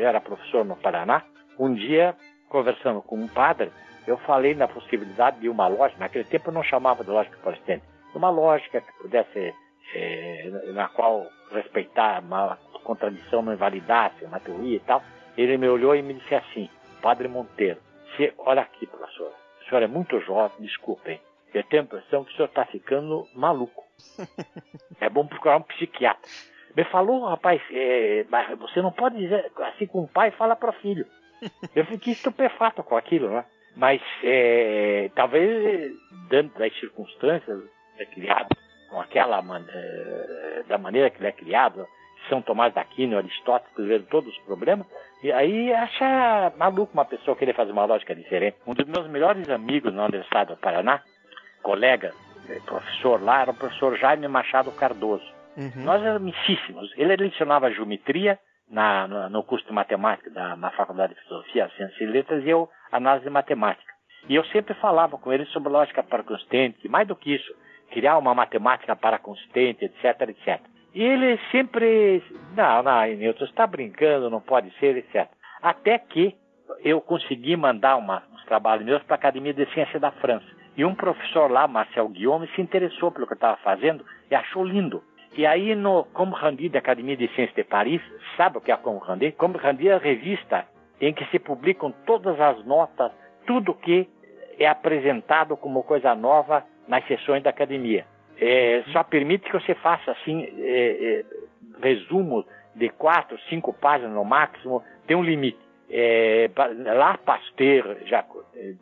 [0.00, 1.22] era professor no Paraná,
[1.58, 2.16] um dia
[2.48, 3.70] conversando com um padre,
[4.06, 7.82] eu falei na possibilidade de uma lógica, naquele tempo eu não chamava de lógica palestine,
[8.14, 9.54] uma lógica que pudesse,
[9.94, 15.02] é, na qual respeitar uma contradição não invalidasse uma teoria e tal.
[15.36, 16.68] Ele me olhou e me disse assim,
[17.00, 17.80] Padre Monteiro,
[18.16, 21.20] se, olha aqui, professor, o senhor é muito jovem, desculpem,
[21.54, 23.84] eu tenho a impressão que o senhor está ficando maluco.
[25.00, 26.30] É bom procurar um psiquiatra.
[26.76, 30.70] Me falou, rapaz, é, mas você não pode dizer assim com o pai fala para
[30.70, 31.06] o filho.
[31.74, 33.44] Eu fiquei estupefato com aquilo, né?
[33.76, 35.92] Mas é, talvez
[36.28, 37.62] dentro das circunstâncias
[37.98, 38.48] é criado
[38.90, 41.86] com aquela é, da maneira que ele é criado,
[42.28, 44.86] São Tomás da Aquino, Aristóteles, vendo todos os problemas,
[45.22, 48.58] e aí acha maluco uma pessoa querer fazer uma lógica diferente.
[48.66, 51.02] Um dos meus melhores amigos na Universidade do Paraná,
[51.62, 52.12] colega,
[52.50, 55.24] é, professor lá, era o professor Jaime Machado Cardoso.
[55.56, 55.84] Uhum.
[55.84, 56.92] Nós éramos amicíssimos.
[56.96, 58.38] Ele lecionava geometria
[58.70, 62.50] na, no, no curso de matemática da, na Faculdade de Filosofia, Ciências e Letras, e
[62.50, 63.92] eu análise de matemática.
[64.28, 67.52] E eu sempre falava com ele sobre lógica para consistente, mais do que isso,
[67.90, 70.60] criar uma matemática para consistente, etc, etc.
[70.94, 72.22] E ele sempre,
[72.54, 75.28] não, não, Newton, está brincando, não pode ser, etc.
[75.60, 76.36] Até que
[76.84, 80.46] eu consegui mandar uma, uns trabalhos meus para a Academia de Ciências da França.
[80.76, 84.64] E um professor lá, Marcel Guillaume, se interessou pelo que eu estava fazendo e achou
[84.64, 85.02] lindo.
[85.34, 88.02] E aí no Comrandi da Academia de Ciências de Paris,
[88.36, 89.32] sabe o que é Comrandi?
[89.32, 90.66] Comrandi é a revista
[91.00, 93.10] em que se publicam todas as notas,
[93.46, 94.08] tudo que
[94.58, 98.04] é apresentado como coisa nova nas sessões da academia.
[98.38, 101.24] É, só permite que você faça assim é, é,
[101.82, 105.58] resumo de quatro, cinco páginas no máximo, tem um limite.
[105.94, 106.50] É,
[106.96, 108.24] lá Pasteur, já
[108.56, 108.72] é,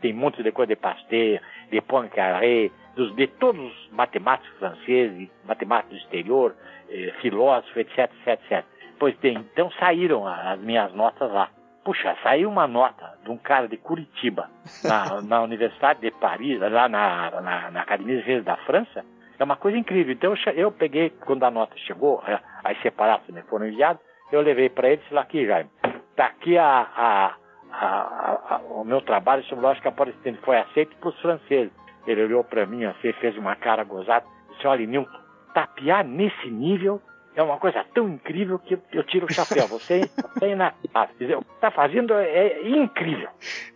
[0.00, 5.28] tem um monte de coisa de Pasteur, de Poincaré, dos, de todos os matemáticos franceses,
[5.44, 6.54] matemáticos do exterior,
[6.88, 8.64] eh, filósofos, etc, etc, etc.
[8.98, 11.50] Pois bem, então saíram as minhas notas lá.
[11.84, 14.50] Puxa, saiu uma nota de um cara de Curitiba,
[14.84, 19.04] na, na Universidade de Paris, lá na, na, na Academia de Ciências da França.
[19.38, 20.12] É uma coisa incrível.
[20.12, 22.22] Então eu, eu peguei, quando a nota chegou,
[22.62, 25.70] as separadas me foram enviadas, eu levei para ele e disse, aqui, Jaime,
[26.10, 26.64] está aqui a,
[26.96, 27.34] a,
[27.72, 31.72] a, a, o meu trabalho sobre lógica palestina, foi aceito para os franceses.
[32.06, 35.18] Ele olhou para mim assim, fez uma cara gozada, disse, olha, Nilton,
[35.54, 37.00] tapear nesse nível
[37.34, 39.66] é uma coisa tão incrível que eu tiro o chapéu.
[39.68, 40.10] Você
[40.42, 41.38] é inacreditável.
[41.38, 43.28] O que está fazendo é, é, incrível.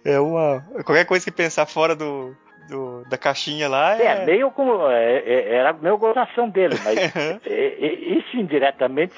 [0.04, 0.64] É uma.
[0.84, 2.34] Qualquer coisa que pensar fora do,
[2.68, 3.96] do da caixinha lá.
[3.96, 4.90] É, é meio como.
[4.90, 6.98] É, é era meio gozação dele, mas
[7.46, 9.14] isso indiretamente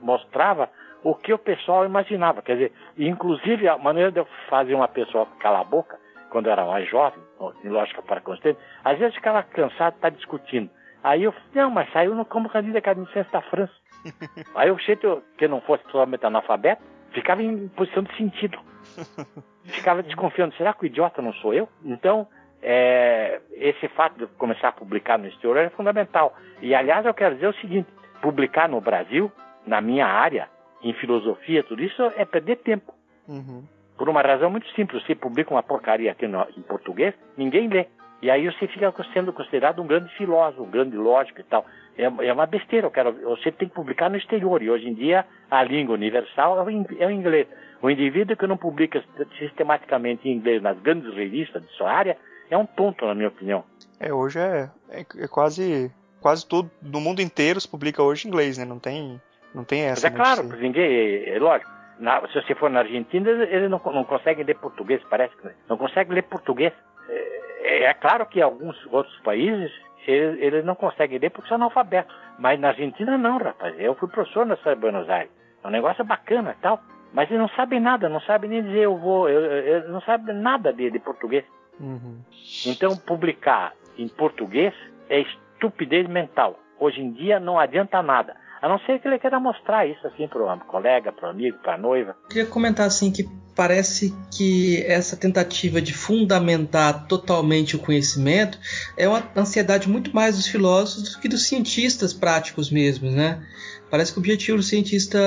[0.00, 0.70] mostrava
[1.02, 2.42] o que o pessoal imaginava.
[2.42, 5.98] Quer dizer, inclusive a maneira de eu fazer uma pessoa calar a boca,
[6.30, 7.20] quando eu era mais jovem,
[7.64, 10.70] em lógica para consistente, às vezes ficava cansado de estar discutindo.
[11.02, 13.72] Aí eu falei, não, mas saiu no campo candidato da Academia da França.
[14.54, 16.82] Aí o jeito que não fosse totalmente analfabeto,
[17.12, 18.58] ficava em posição de sentido.
[19.64, 21.68] Ficava desconfiando, será que o idiota não sou eu?
[21.84, 22.26] Então,
[22.62, 26.34] é, esse fato de começar a publicar no exterior é fundamental.
[26.62, 27.88] E, aliás, eu quero dizer o seguinte:
[28.22, 29.30] publicar no Brasil,
[29.66, 30.48] na minha área,
[30.82, 32.92] em filosofia, tudo isso é perder tempo.
[33.26, 33.64] Uhum.
[33.96, 37.86] Por uma razão muito simples: você publica uma porcaria aqui no, em português, ninguém lê.
[38.20, 41.64] E aí você fica sendo considerado um grande filósofo, um grande lógico e tal.
[41.96, 44.60] É, é uma besteira, quero, você tem que publicar no exterior.
[44.62, 47.46] E hoje em dia a língua universal é o, é o inglês.
[47.80, 49.04] O indivíduo que não publica
[49.38, 52.16] sistematicamente em inglês nas grandes revistas de sua área
[52.50, 53.64] é um tonto, na minha opinião.
[54.00, 58.30] É, hoje é, é, é quase quase todo no mundo inteiro se publica hoje em
[58.30, 58.64] inglês, né?
[58.64, 59.20] Não tem
[59.58, 60.08] não tem essa.
[60.08, 61.70] Mas é claro, porque ninguém, é, é lógico.
[61.98, 65.76] Na, se você for na Argentina, eles não, não conseguem ler português, parece que não
[65.76, 66.72] conseguem ler português.
[67.08, 69.72] É, é claro que alguns outros países
[70.06, 72.14] eles, eles, não conseguem ler porque são analfabetos.
[72.38, 73.74] Mas na Argentina não, rapaz.
[73.78, 75.30] Eu fui professor nessa Buenos Aires.
[75.62, 76.80] É um negócio bacana e tal.
[77.12, 80.72] Mas eles não sabem nada, não sabem nem dizer eu vou, eles não sabem nada
[80.72, 81.44] de, de português.
[81.80, 82.20] Uhum.
[82.66, 84.72] Então publicar em português
[85.08, 86.58] é estupidez mental.
[86.78, 88.36] Hoje em dia não adianta nada.
[88.60, 91.58] A não ser que ele queira mostrar isso assim para um colega, para um amigo,
[91.58, 92.16] para a noiva.
[92.28, 98.58] Queria comentar assim que parece que essa tentativa de fundamentar totalmente o conhecimento
[98.96, 103.42] é uma ansiedade muito mais dos filósofos do que dos cientistas práticos mesmos, né?
[103.90, 105.18] Parece que o objetivo do cientista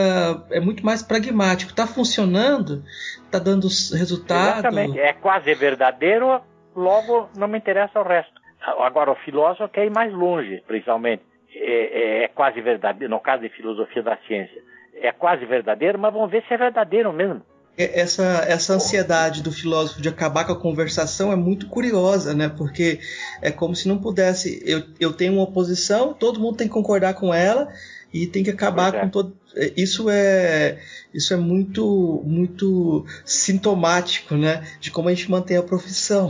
[0.52, 1.72] é muito mais pragmático.
[1.72, 2.84] Está funcionando,
[3.26, 4.60] está dando resultado.
[4.60, 5.00] Exatamente.
[5.00, 6.42] É quase verdadeiro,
[6.76, 8.40] logo não me interessa o resto.
[8.80, 11.24] Agora, o filósofo quer ir mais longe, principalmente
[11.56, 14.62] é, é, é quase verdadeiro, no caso de filosofia da ciência,
[14.96, 17.42] é quase verdadeiro, mas vamos ver se é verdadeiro mesmo.
[17.78, 22.50] É, essa, essa ansiedade do filósofo de acabar com a conversação é muito curiosa, né?
[22.50, 23.00] Porque
[23.42, 24.62] é como se não pudesse.
[24.66, 27.70] Eu, eu tenho uma oposição, todo mundo tem que concordar com ela
[28.14, 29.00] e tem que acabar é.
[29.00, 29.36] com todo.
[29.56, 30.80] É, isso é
[31.14, 34.64] isso é muito muito sintomático, né?
[34.80, 36.30] De como a gente mantém a profissão.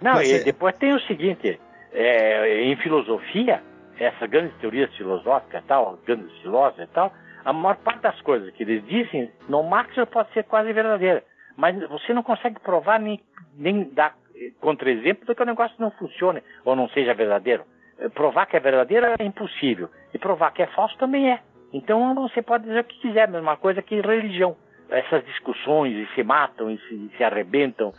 [0.00, 0.44] Não, Mas e é...
[0.44, 1.60] depois tem o seguinte:
[1.96, 3.62] é, em filosofia,
[3.98, 7.12] essas grandes teorias filosóficas tal, grandes filósofos e tal,
[7.44, 11.24] a maior parte das coisas que eles dizem, no máximo pode ser quase verdadeira.
[11.56, 13.18] Mas você não consegue provar nem,
[13.56, 14.14] nem dar
[14.60, 17.64] contra-exemplo que o negócio não funcione ou não seja verdadeiro.
[18.12, 19.88] Provar que é verdadeiro é impossível.
[20.12, 21.40] E provar que é falso também é.
[21.72, 24.54] Então você pode dizer o que quiser, mesma coisa que religião.
[24.88, 27.92] Essas discussões e se matam e se, se arrebentam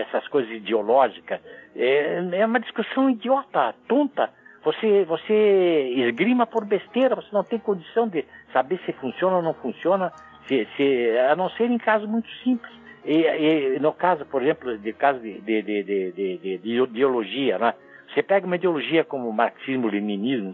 [0.00, 1.40] essas coisas ideológicas.
[1.74, 4.30] É, é uma discussão idiota, tonta.
[4.64, 9.54] Você, você esgrima por besteira, você não tem condição de saber se funciona ou não
[9.54, 10.12] funciona,
[10.48, 12.72] se, se, a não ser em casos muito simples.
[13.04, 17.74] E, e, no caso, por exemplo, de caso de, de, de, de ideologia, né?
[18.12, 20.52] você pega uma ideologia como marxismo, leninismo,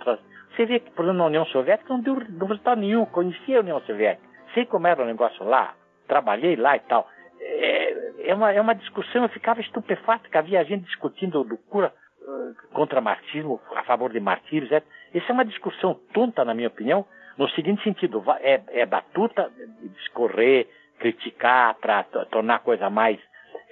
[0.54, 3.60] você vê que, por exemplo, na União Soviética não deu, não resultado nenhum, conhecia a
[3.60, 5.74] União Soviética, sei como era o negócio lá,
[6.06, 7.08] trabalhei lá e tal
[7.42, 12.72] é, é, uma, é uma discussão, eu ficava estupefato que havia gente discutindo loucura uh,
[12.72, 14.70] contra marxismo, a favor de martírios.
[14.70, 17.04] É, essa é uma discussão tonta, na minha opinião,
[17.36, 19.50] no seguinte sentido, é, é batuta
[19.96, 23.18] discorrer, criticar para tornar a coisa mais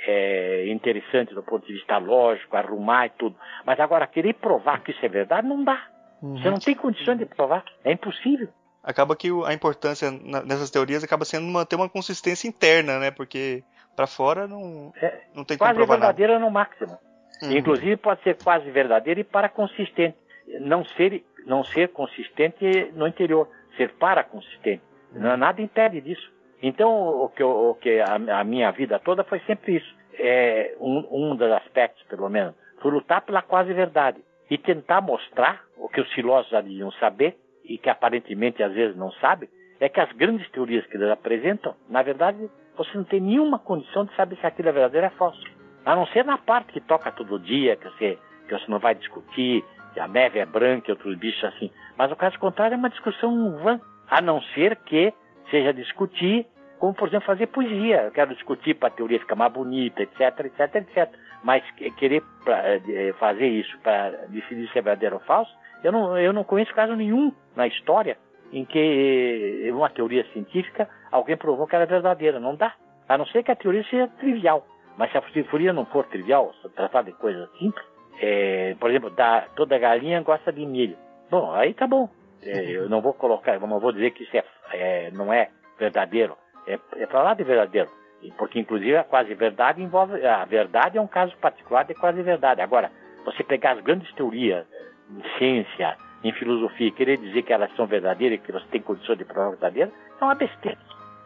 [0.07, 3.37] é, interessante do ponto de vista lógico, arrumar e tudo.
[3.65, 5.81] Mas agora, querer provar que isso é verdade, não dá.
[6.23, 6.39] Uhum.
[6.39, 7.65] Você não tem condições de provar.
[7.85, 8.49] É impossível
[8.83, 13.11] acaba que a importância nessas teorias acaba sendo manter uma consistência interna, né?
[13.11, 13.63] Porque
[13.95, 16.45] para fora não, é, não tem como provar verdadeira nada.
[16.45, 16.99] no máximo.
[17.43, 17.53] Uhum.
[17.53, 20.17] Inclusive pode ser quase verdadeira e para consistente.
[20.61, 24.83] Não ser, não ser consistente no interior, ser para consistente.
[25.15, 25.37] Uhum.
[25.37, 26.31] Nada impede disso.
[26.63, 26.91] Então,
[27.25, 30.01] o que, o que a, a, minha vida toda foi sempre isso.
[30.19, 35.63] É, um, um dos aspectos, pelo menos, foi lutar pela quase verdade e tentar mostrar
[35.79, 37.39] o que os filósofos já deviam saber,
[37.71, 41.75] e que aparentemente às vezes não sabe, é que as grandes teorias que eles apresentam,
[41.89, 45.17] na verdade, você não tem nenhuma condição de saber se aquilo é verdadeiro ou é
[45.17, 45.45] falso.
[45.87, 48.97] A não ser na parte que toca todo dia, que você, que você não vai
[48.97, 51.71] discutir, que a neve é branca e outros bichos assim.
[51.97, 53.81] Mas o caso contrário é uma discussão vã.
[54.11, 55.15] A não ser que
[55.51, 56.47] seja discutir,
[56.79, 58.03] como por exemplo fazer poesia.
[58.03, 61.11] Eu quero discutir para a teoria ficar mais bonita, etc, etc, etc.
[61.45, 61.63] Mas
[61.97, 66.33] querer pra, eh, fazer isso para decidir se é verdadeiro ou falso, eu não, eu
[66.33, 68.17] não conheço caso nenhum na história
[68.53, 72.41] em que uma teoria científica alguém provou que era verdadeira.
[72.41, 72.75] Não dá.
[73.09, 74.67] A não ser que a teoria seja trivial.
[74.97, 77.85] Mas se a teoria não for trivial, se tratar de coisas simples,
[78.21, 80.97] é, por exemplo, da, toda galinha gosta de milho.
[81.31, 82.09] Bom, aí tá bom.
[82.43, 86.37] É, eu não vou colocar, não vou dizer que isso é, é não é verdadeiro.
[86.67, 87.89] É, é para lá de verdadeiro.
[88.37, 90.25] Porque, inclusive, a quase verdade envolve.
[90.27, 92.61] A verdade é um caso particular de quase verdade.
[92.61, 92.91] Agora,
[93.25, 94.67] você pegar as grandes teorias
[95.11, 99.25] em ciência, em filosofia, querer dizer que elas são verdadeiras que você tem condições de
[99.25, 99.91] provar verdadeira,
[100.21, 100.79] é uma besteira.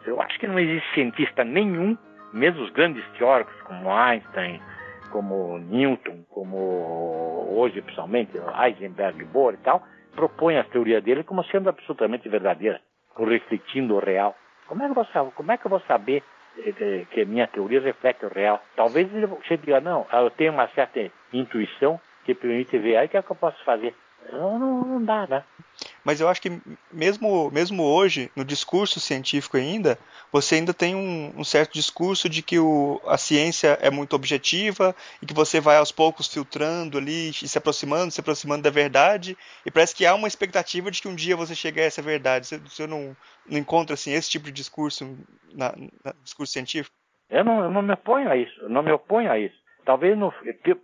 [0.05, 1.97] Eu acho que não existe cientista nenhum,
[2.33, 4.61] mesmo os grandes teóricos como Einstein,
[5.11, 9.83] como Newton, como hoje principalmente Heisenberg, Bohr e tal,
[10.15, 12.79] propõem a teoria dele como sendo absolutamente verdadeira,
[13.17, 14.35] refletindo o real.
[14.67, 16.23] Como é que eu vou como é que eu vou saber
[16.57, 18.61] eh, que minha teoria reflete o real?
[18.75, 23.17] Talvez você diga, não, eu tenho uma certa intuição que permite ver, aí o que
[23.17, 23.95] é que eu posso fazer?
[24.31, 25.43] Não, não, não dá, né?
[26.03, 26.59] Mas eu acho que
[26.91, 29.99] mesmo, mesmo hoje, no discurso científico ainda,
[30.31, 34.95] você ainda tem um, um certo discurso de que o, a ciência é muito objetiva
[35.21, 39.37] e que você vai aos poucos filtrando ali, e se aproximando, se aproximando da verdade,
[39.65, 42.47] e parece que há uma expectativa de que um dia você chegue a essa verdade.
[42.47, 43.15] Você, você não,
[43.47, 45.05] não encontra assim, esse tipo de discurso
[45.53, 46.95] no discurso científico?
[47.29, 49.64] Eu não, eu não me oponho a isso, não me oponho a isso.
[49.85, 50.33] Talvez no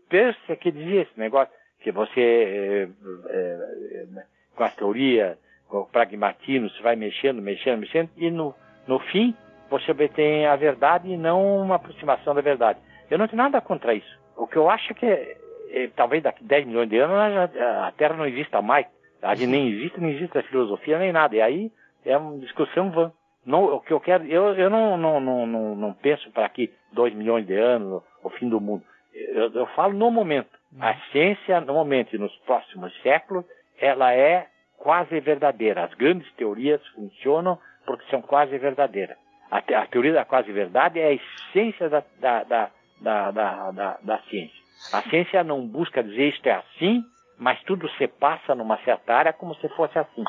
[0.09, 2.87] Peirce que dizia esse negócio, que você é,
[3.29, 4.25] é,
[4.55, 5.37] com a teoria,
[5.67, 8.53] com o pragmatismo, você vai mexendo, mexendo, mexendo, e no,
[8.87, 9.35] no fim
[9.69, 12.79] você obtém a verdade e não uma aproximação da verdade.
[13.09, 14.19] Eu não tenho nada contra isso.
[14.35, 17.91] O que eu acho é que é, talvez daqui 10 milhões de anos a, a
[17.93, 18.85] Terra não exista mais.
[19.21, 21.35] A gente nem existe, nem existe a filosofia, nem nada.
[21.35, 21.71] E aí
[22.05, 23.11] é uma discussão vã.
[23.45, 26.71] Não, o que eu quero, eu, eu não, não, não, não, não penso para aqui
[26.91, 28.83] 2 milhões de anos, o fim do mundo.
[29.13, 30.49] Eu, eu falo no momento.
[30.79, 33.45] A ciência, no momento e nos próximos séculos,
[33.77, 34.47] ela é
[34.77, 35.85] quase verdadeira.
[35.85, 39.17] As grandes teorias funcionam porque são quase verdadeiras.
[39.49, 43.71] A, te, a teoria da quase verdade é a essência da, da, da, da, da,
[43.71, 44.61] da, da ciência.
[44.93, 47.03] A ciência não busca dizer isto é assim,
[47.37, 50.23] mas tudo se passa numa certa área como se fosse assim.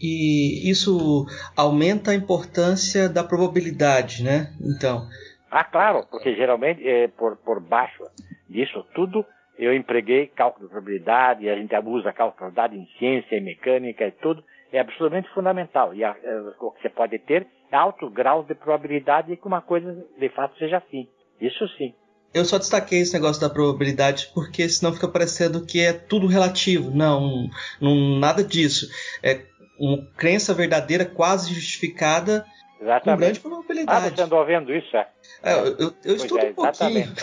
[0.00, 1.24] E isso
[1.56, 4.52] aumenta a importância da probabilidade, né?
[4.60, 5.06] Então.
[5.50, 8.04] Ah, claro, porque geralmente é, por, por baixo
[8.48, 9.24] disso tudo
[9.58, 14.06] eu empreguei cálculo de probabilidade, a gente usa cálculo de probabilidade em ciência, em mecânica
[14.06, 14.42] e tudo,
[14.72, 15.92] é absolutamente fundamental.
[15.94, 19.46] E a, é, o que você pode ter é alto grau de probabilidade de que
[19.46, 21.08] uma coisa de fato seja assim.
[21.40, 21.92] Isso sim.
[22.32, 26.90] Eu só destaquei esse negócio da probabilidade porque senão fica parecendo que é tudo relativo.
[26.90, 27.48] Não,
[27.80, 28.86] não nada disso.
[29.22, 29.42] É
[29.78, 32.44] uma crença verdadeira quase justificada
[32.80, 33.10] Exatamente.
[33.16, 34.06] com grande probabilidade.
[34.06, 35.08] Ah, você andou vendo isso, é?
[35.42, 37.06] é eu, eu, eu estudo é, um pouquinho.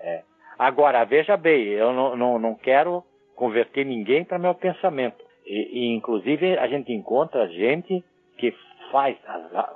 [0.00, 0.22] É.
[0.56, 3.02] Agora, veja bem, eu não, não, não quero
[3.34, 5.16] converter ninguém para meu pensamento.
[5.44, 8.04] E, e, inclusive, a gente encontra gente
[8.36, 8.54] que
[8.90, 9.16] faz,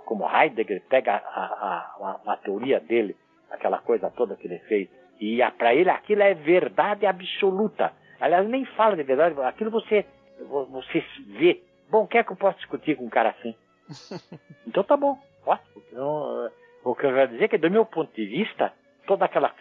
[0.04, 3.16] como Heidegger pega a, a, a, a teoria dele,
[3.50, 4.88] aquela coisa toda que ele fez,
[5.20, 7.92] e para ele aquilo é verdade absoluta.
[8.20, 10.04] Aliás, nem fala de verdade, aquilo você,
[10.48, 11.04] você
[11.38, 11.60] vê.
[11.92, 13.54] Bom, o que é que eu posso discutir com um cara assim?
[14.66, 15.82] Então tá bom, ótimo.
[15.90, 16.50] Então,
[16.82, 18.72] o que eu quero dizer é que, do meu ponto de vista,
[19.06, 19.52] toda aquela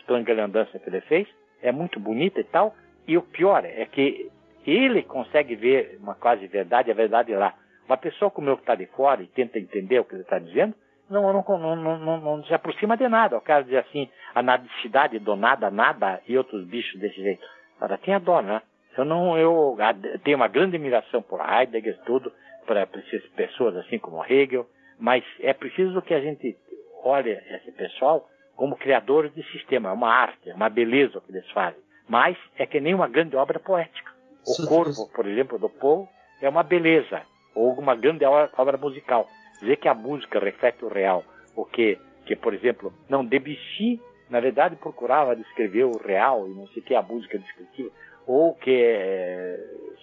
[0.41, 1.27] andança que ele fez
[1.61, 2.73] é muito bonita e tal.
[3.05, 4.31] E o pior é que
[4.65, 7.53] ele consegue ver uma quase verdade, a verdade lá.
[7.85, 10.39] Uma pessoa como eu que está de fora e tenta entender o que ele está
[10.39, 10.73] dizendo,
[11.09, 13.37] não, não, não, não, se aproxima de nada.
[13.37, 17.45] O cara diz assim, a nadicidade do nada, nada e outros bichos desse jeito.
[17.81, 18.61] Ela tem a dó, né?
[18.97, 19.77] Eu não, eu
[20.23, 22.31] tenho uma grande admiração por Heidegger, tudo,
[22.65, 24.67] para essas pessoas assim como Hegel,
[24.99, 26.57] mas é preciso que a gente
[27.03, 29.89] olhe esse pessoal como criadores de sistema.
[29.89, 31.81] É uma arte, é uma beleza o que eles fazem.
[32.07, 34.11] Mas é que nem uma grande obra poética.
[34.45, 36.07] O corpo, por exemplo, do Paul
[36.41, 37.21] é uma beleza,
[37.55, 39.27] ou uma grande obra musical.
[39.59, 41.23] Dizer que a música reflete o real,
[41.55, 46.67] o que, que por exemplo, não Debussy, na verdade, procurava descrever o real e não
[46.67, 47.91] sei o que, a música descritiva,
[48.25, 49.59] ou que,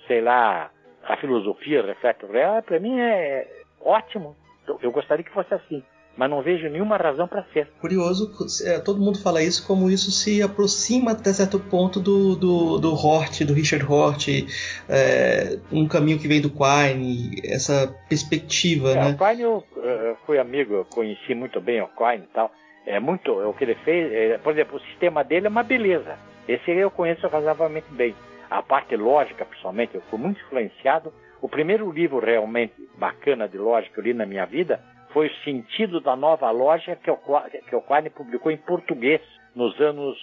[0.07, 0.71] sei lá,
[1.05, 3.47] a filosofia reflete o real, para mim é
[3.81, 4.37] ótimo.
[4.83, 5.83] Eu gostaria que fosse assim
[6.19, 7.69] mas não vejo nenhuma razão para ser.
[7.81, 8.29] Curioso,
[8.67, 12.93] é, todo mundo fala isso como isso se aproxima até certo ponto do, do, do
[12.93, 14.27] Hort, do Richard Hort,
[14.89, 19.11] é, um caminho que vem do Quine, essa perspectiva, é, né?
[19.11, 22.51] O Quine eu, eu fui amigo, eu conheci muito bem o Quine e tal.
[22.85, 26.19] É muito, o que ele fez, é, por exemplo, o sistema dele é uma beleza.
[26.49, 28.15] Esse eu conheço razoavelmente bem.
[28.49, 31.13] A parte lógica, principalmente, eu fui muito influenciado.
[31.43, 34.81] O primeiro livro realmente bacana de lógica que eu li na minha vida
[35.13, 37.19] foi o sentido da nova loja que o,
[37.69, 39.21] que o Quine publicou em português
[39.55, 40.17] nos anos,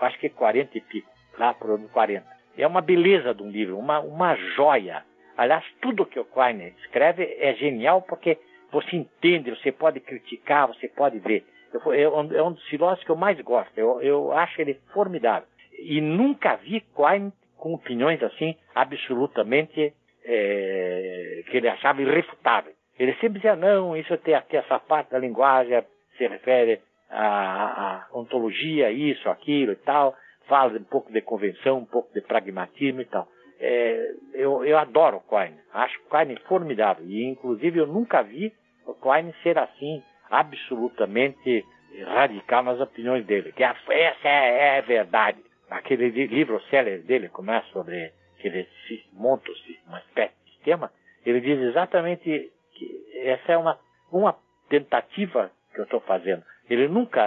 [0.00, 2.24] acho que 40 e pico, lá por ano 40.
[2.56, 5.04] É uma beleza de um livro, uma, uma joia.
[5.36, 8.38] Aliás, tudo que o Quine escreve é genial porque
[8.72, 11.44] você entende, você pode criticar, você pode ver.
[11.72, 12.02] Eu, é,
[12.38, 13.76] é um dos filósofos que eu mais gosto.
[13.76, 15.46] Eu, eu acho ele formidável.
[15.78, 19.92] E nunca vi Quine com opiniões assim absolutamente
[20.24, 22.76] é, que ele achava irrefutáveis.
[22.98, 25.82] Ele sempre dizia, não, isso tem aqui essa parte da linguagem,
[26.16, 30.14] se refere à, à ontologia, isso, aquilo e tal,
[30.48, 33.28] fala um pouco de convenção, um pouco de pragmatismo e tal.
[33.58, 38.52] É, eu, eu adoro Quine, acho Quine formidável, e inclusive eu nunca vi
[38.86, 41.64] o Quine ser assim absolutamente
[42.04, 45.38] radical nas opiniões dele, que essa é, é verdade.
[45.70, 48.68] Aquele livro célebre dele, como é sobre que ele
[49.12, 49.50] monta
[49.86, 50.92] uma espécie de sistema,
[51.24, 53.78] ele diz exatamente que essa é uma,
[54.12, 54.36] uma
[54.68, 56.44] tentativa que eu estou fazendo.
[56.68, 57.20] Ele nunca,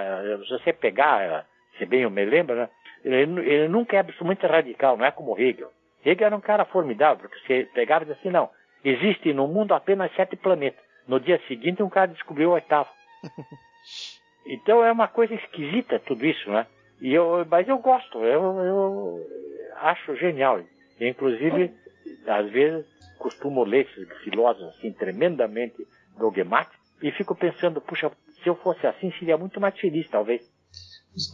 [0.43, 1.45] se você pegar,
[1.77, 2.69] se bem eu me lembro, né,
[3.03, 5.71] ele, ele nunca é absolutamente radical, não é como Hegel.
[6.05, 8.49] Hegel era um cara formidável, porque você pegava e dizia assim, não,
[8.83, 10.83] existe no mundo apenas sete planetas.
[11.07, 12.89] No dia seguinte um cara descobriu o oitavo.
[14.45, 16.65] Então é uma coisa esquisita tudo isso, né?
[17.01, 19.27] E eu, mas eu gosto, eu, eu
[19.77, 20.61] acho genial.
[20.99, 21.71] inclusive,
[22.27, 22.85] às vezes,
[23.17, 25.87] costumo ler esses filósofos assim, tremendamente
[26.17, 28.11] dogmáticos e fico pensando, puxa,
[28.43, 30.41] se eu fosse assim, seria muito mais feliz, talvez.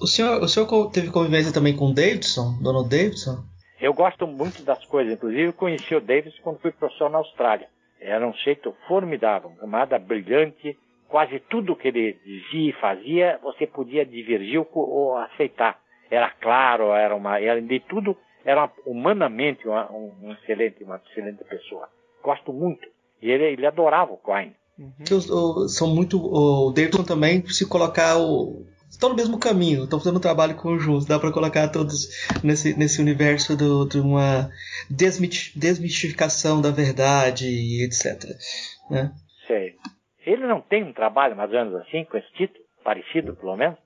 [0.01, 3.43] O senhor, o senhor teve convivência também com o Davidson, Donald Davidson?
[3.79, 7.67] Eu gosto muito das coisas, inclusive conheci o Davidson quando fui professor na Austrália.
[7.99, 13.65] Era um jeito formidável, um camarada brilhante, quase tudo que ele dizia e fazia, você
[13.67, 15.79] podia divergir ou, ou aceitar.
[16.09, 21.89] Era claro, era uma, era de tudo, era humanamente uma, um, excelente, uma excelente pessoa.
[22.23, 22.87] Gosto muito.
[23.21, 24.55] E ele, ele adorava o Quine.
[24.77, 25.67] Uhum.
[25.67, 26.19] São muito.
[26.19, 31.05] O Davidson também, se colocar o, estão no mesmo caminho, estão fazendo um trabalho conjunto.
[31.05, 32.09] Dá para colocar todos
[32.43, 34.49] nesse, nesse universo do, de uma
[34.89, 38.23] desmistificação da verdade e etc.
[38.89, 39.11] Né?
[39.47, 39.75] Sei.
[40.25, 42.63] Ele não tem um trabalho mais ou menos assim, com esse título?
[42.83, 43.77] Parecido, pelo menos?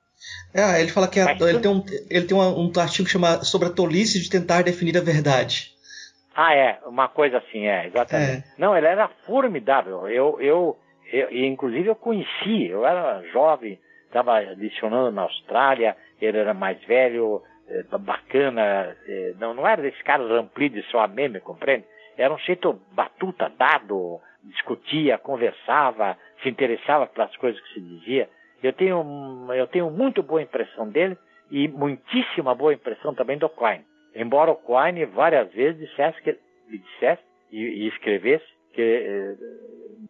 [0.53, 3.69] É, ele fala que a, ele, tem um, ele tem um, um artigo chamado sobre
[3.69, 5.71] a tolice de tentar definir a verdade.
[6.35, 8.45] Ah, é, uma coisa assim, é, exatamente.
[8.47, 8.53] É.
[8.57, 10.07] Não, ele era formidável.
[10.07, 10.77] Eu, eu,
[11.11, 17.41] eu, inclusive eu conheci, eu era jovem, estava adicionando na Austrália, ele era mais velho,
[17.67, 21.85] eh, bacana, eh, não, não era desse cara ramplido só a meme, compreende?
[22.17, 28.29] Era um jeito batuta, dado, discutia, conversava, se interessava pelas coisas que se dizia.
[28.61, 31.17] Eu tenho, eu tenho muito boa impressão dele
[31.49, 33.85] e muitíssima boa impressão também do Quine.
[34.15, 36.37] Embora o Quine várias vezes dissesse, que,
[36.69, 39.35] dissesse e, e escrevesse que eh,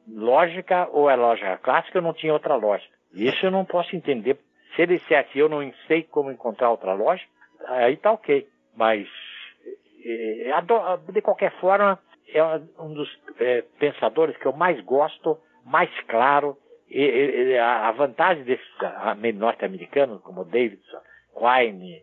[0.07, 2.93] lógica ou é lógica clássica, eu não tinha outra lógica.
[3.13, 4.37] Isso eu não posso entender.
[4.75, 7.23] Se ele dissesse eu não sei como encontrar outra loja,
[7.67, 8.47] aí tá ok.
[8.75, 9.07] Mas,
[10.05, 10.51] é,
[11.11, 11.99] de qualquer forma,
[12.33, 12.43] é
[12.79, 13.09] um dos
[13.79, 16.57] pensadores que eu mais gosto, mais claro.
[16.89, 18.65] E, a vantagem desses
[19.35, 20.99] norte-americanos, como Davidson,
[21.37, 22.01] Quine,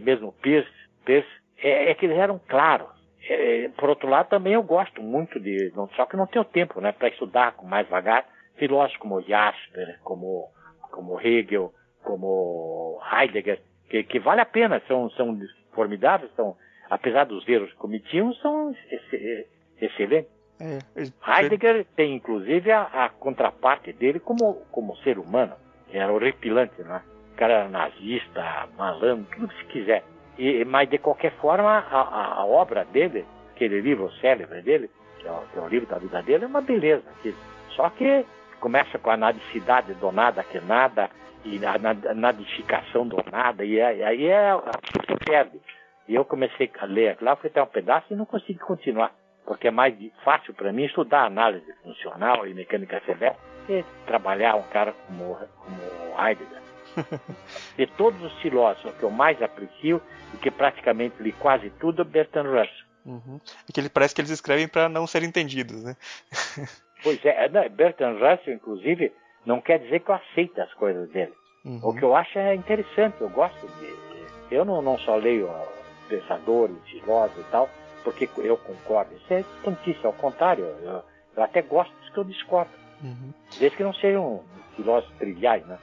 [0.00, 0.68] mesmo Pierce,
[1.04, 1.28] Pierce
[1.58, 2.88] é, é, que eles eram claros.
[3.26, 6.92] É, por outro lado, também eu gosto muito de, só que não tenho tempo, né,
[6.92, 8.26] para estudar com mais vagar,
[8.56, 10.50] filósofos como Jasper, como,
[10.90, 15.38] como Hegel, como Heidegger, que, que vale a pena, são, são
[15.72, 16.54] formidáveis, são,
[16.90, 18.74] apesar dos erros que cometiam, são
[19.80, 20.33] excelentes.
[20.60, 20.78] É,
[21.26, 25.54] Heidegger tem inclusive a, a, contraparte dele como, como ser humano,
[25.88, 27.02] que era horripilante, né?
[27.32, 30.04] O cara era nazista, malandro, tudo que se quiser.
[30.38, 33.24] E, mas de qualquer forma, a, a, obra dele,
[33.54, 36.46] aquele livro célebre dele, que é, o, que é o livro da vida dele, é
[36.46, 37.04] uma beleza.
[37.70, 38.24] Só que
[38.60, 41.10] começa com a nadicidade do nada que nada,
[41.44, 45.60] e a nadificação do nada, e aí é, a pessoa perde.
[46.08, 49.12] E eu comecei a ler lá, fui até um pedaço e não consegui continuar,
[49.44, 53.36] porque é mais fácil para mim estudar análise funcional e mecânica severa
[53.66, 56.62] que trabalhar um cara como, como Heidegger.
[57.76, 60.00] De todos os filósofos que eu mais aprecio
[60.32, 62.84] e que praticamente li quase tudo, Bertrand Russell.
[63.04, 63.40] Uhum.
[63.68, 65.96] E que ele parece que eles escrevem para não serem entendidos, né?
[67.02, 69.12] Pois é, é Bertrand Russell, inclusive,
[69.44, 71.34] não quer dizer que eu aceite as coisas dele.
[71.62, 71.80] Uhum.
[71.82, 73.94] O que eu acho é interessante, eu gosto de.
[74.50, 75.50] Eu não, não só leio
[76.08, 77.68] pensadores, filósofos e tal,
[78.04, 79.14] porque eu concordo.
[79.16, 81.02] Isso é tontice, ao contrário, eu,
[81.36, 82.70] eu até gosto dos que eu discordo.
[83.02, 83.32] Uhum.
[83.58, 84.44] Desde que não sejam
[84.76, 85.78] filósofos triviais, né?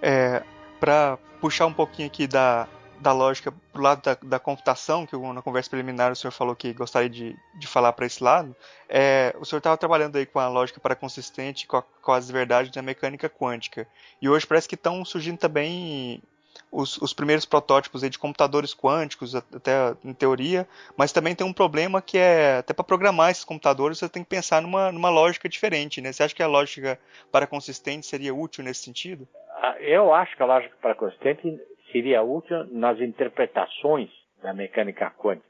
[0.00, 0.42] É,
[0.78, 2.68] para puxar um pouquinho aqui da,
[3.00, 6.72] da lógica pro lado da, da, computação, que na conversa preliminar o senhor falou que
[6.72, 8.54] gostaria de, de falar para esse lado,
[8.88, 12.30] é, o senhor estava trabalhando aí com a lógica para consistente, com, a, com, as
[12.30, 13.86] verdades da mecânica quântica.
[14.20, 16.22] E hoje parece que estão surgindo também
[16.70, 20.66] os, os primeiros protótipos de computadores quânticos, até em teoria,
[20.96, 24.28] mas também tem um problema que é, até para programar esses computadores, você tem que
[24.28, 26.00] pensar numa, numa lógica diferente.
[26.00, 26.12] Né?
[26.12, 26.98] Você acha que a lógica
[27.32, 29.26] para consistente seria útil nesse sentido?
[29.62, 31.58] Ah, eu acho que a lógica para consistente
[31.90, 34.10] seria útil nas interpretações
[34.42, 35.48] da mecânica quântica.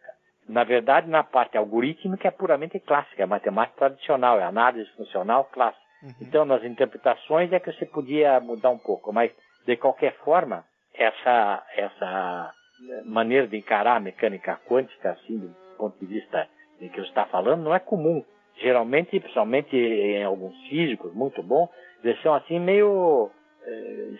[0.49, 5.85] Na verdade, na parte algorítmica é puramente clássica, é matemática tradicional, é análise funcional clássica.
[6.03, 6.15] Uhum.
[6.23, 9.31] Então, nas interpretações é que você podia mudar um pouco, mas
[9.67, 10.65] de qualquer forma,
[10.99, 12.55] essa, essa
[13.05, 16.49] maneira de encarar a mecânica quântica, assim, do ponto de vista
[16.81, 18.25] em que você está falando, não é comum.
[18.61, 21.69] geralmente, principalmente em alguns físicos muito bons,
[22.03, 23.31] eles são assim meio
[23.65, 23.71] é,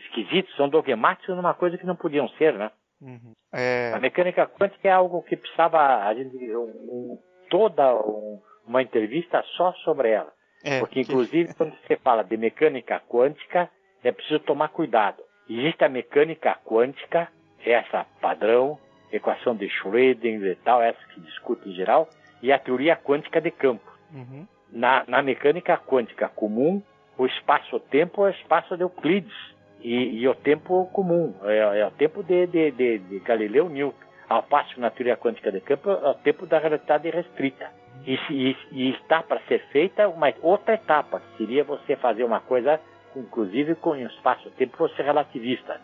[0.05, 2.71] esquisitos, são dogmáticos numa coisa que não podiam ser, né?
[3.01, 3.33] Uhum.
[3.53, 3.93] É...
[3.95, 7.19] A mecânica quântica é algo que precisava a gente um,
[7.49, 10.33] toda um, uma entrevista só sobre ela.
[10.65, 11.55] É, Porque, inclusive, que...
[11.55, 13.71] quando você fala de mecânica quântica,
[14.03, 15.23] é preciso tomar cuidado.
[15.49, 17.29] Existe a mecânica quântica,
[17.65, 18.79] essa padrão,
[19.13, 22.09] equação de Schrödinger e tal, essa que discute em geral,
[22.43, 23.91] e a teoria quântica de campo.
[24.13, 24.47] Uhum.
[24.71, 26.83] Na, na, mecânica quântica comum,
[27.17, 29.35] o espaço-tempo é o espaço de Euclides
[29.81, 34.07] e, e o tempo comum, é, é o tempo de, de, de, de, Galileu Newton.
[34.29, 37.71] Ao passo que na teoria quântica de campo é o tempo da realidade restrita.
[38.07, 42.41] E, e, e está para ser feita uma outra etapa, que seria você fazer uma
[42.41, 42.79] coisa,
[43.17, 45.81] inclusive com o espaço-tempo, você relativista,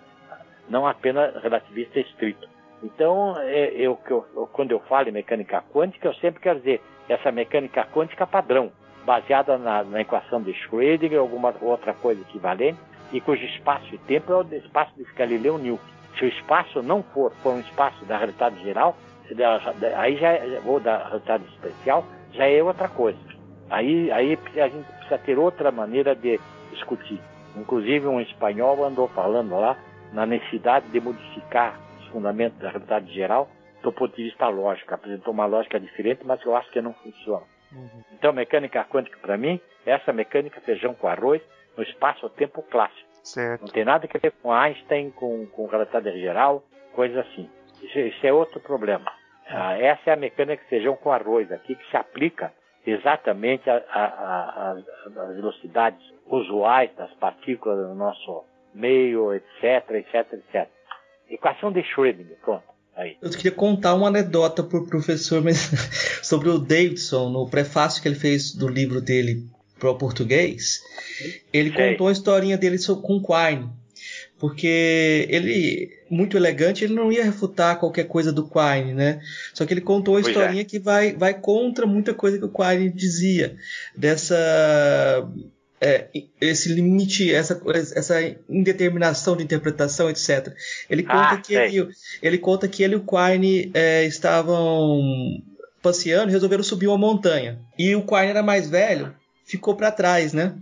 [0.69, 2.49] não apenas relativista estrito.
[2.83, 7.33] Então, é, eu, eu, quando eu falo em mecânica quântica, eu sempre quero dizer essa
[7.33, 8.71] mecânica quântica padrão,
[9.05, 12.79] baseada na, na equação de Schrödinger alguma outra coisa equivalente,
[13.13, 15.83] e cujo espaço e tempo é o espaço de Galileu Newton.
[16.19, 18.97] Se o espaço não for, for um espaço da realidade geral,
[19.97, 23.19] aí já é, ou da realidade especial, já é outra coisa.
[23.71, 26.39] Aí, aí a gente precisa ter outra maneira de
[26.71, 27.21] discutir.
[27.57, 29.77] Inclusive um espanhol andou falando lá
[30.13, 31.79] na necessidade de modificar
[32.11, 33.49] fundamentos da realidade geral
[33.83, 34.95] do ponto de vista lógico.
[34.95, 37.45] Apresentou uma lógica diferente, mas eu acho que não funciona.
[37.73, 38.03] Uhum.
[38.13, 41.43] Então, mecânica quântica, para mim, é essa mecânica feijão com arroz
[41.77, 43.09] no espaço-tempo clássico.
[43.23, 43.63] Certo.
[43.63, 46.63] Não tem nada a ver com Einstein, com, com relatividade geral,
[46.93, 47.51] coisas assim.
[47.83, 49.11] Isso, isso, é outro problema.
[49.49, 52.53] Ah, essa é a mecânica feijão com arroz aqui, que se aplica
[52.87, 54.85] exatamente às
[55.35, 60.69] velocidades usuais das partículas no nosso meio, etc, etc, etc.
[61.31, 62.75] Equação de Schrödinger, pronto.
[62.97, 63.17] Aí.
[63.21, 65.59] Eu queria contar uma anedota para o professor mas,
[66.23, 69.43] sobre o Davidson, no prefácio que ele fez do livro dele
[69.79, 70.81] para o português.
[71.53, 71.91] Ele Sei.
[71.91, 73.69] contou a historinha dele com Quine.
[74.45, 79.19] Porque ele, muito elegante, ele não ia refutar qualquer coisa do Quine, né?
[79.55, 80.31] Só que ele contou a pois é.
[80.31, 80.65] historinha é.
[80.67, 83.57] que vai, vai contra muita coisa que o Quine dizia.
[83.97, 84.37] Dessa
[85.81, 87.59] é, esse limite, essa,
[87.97, 90.55] essa indeterminação de interpretação, etc.
[90.91, 91.89] Ele conta ah, que ele,
[92.23, 95.01] ele conta que ele e o Quine é, estavam
[95.81, 97.59] passeando e resolveram subir uma montanha.
[97.79, 99.15] E o Quine era mais velho,
[99.47, 100.53] ficou para trás, né?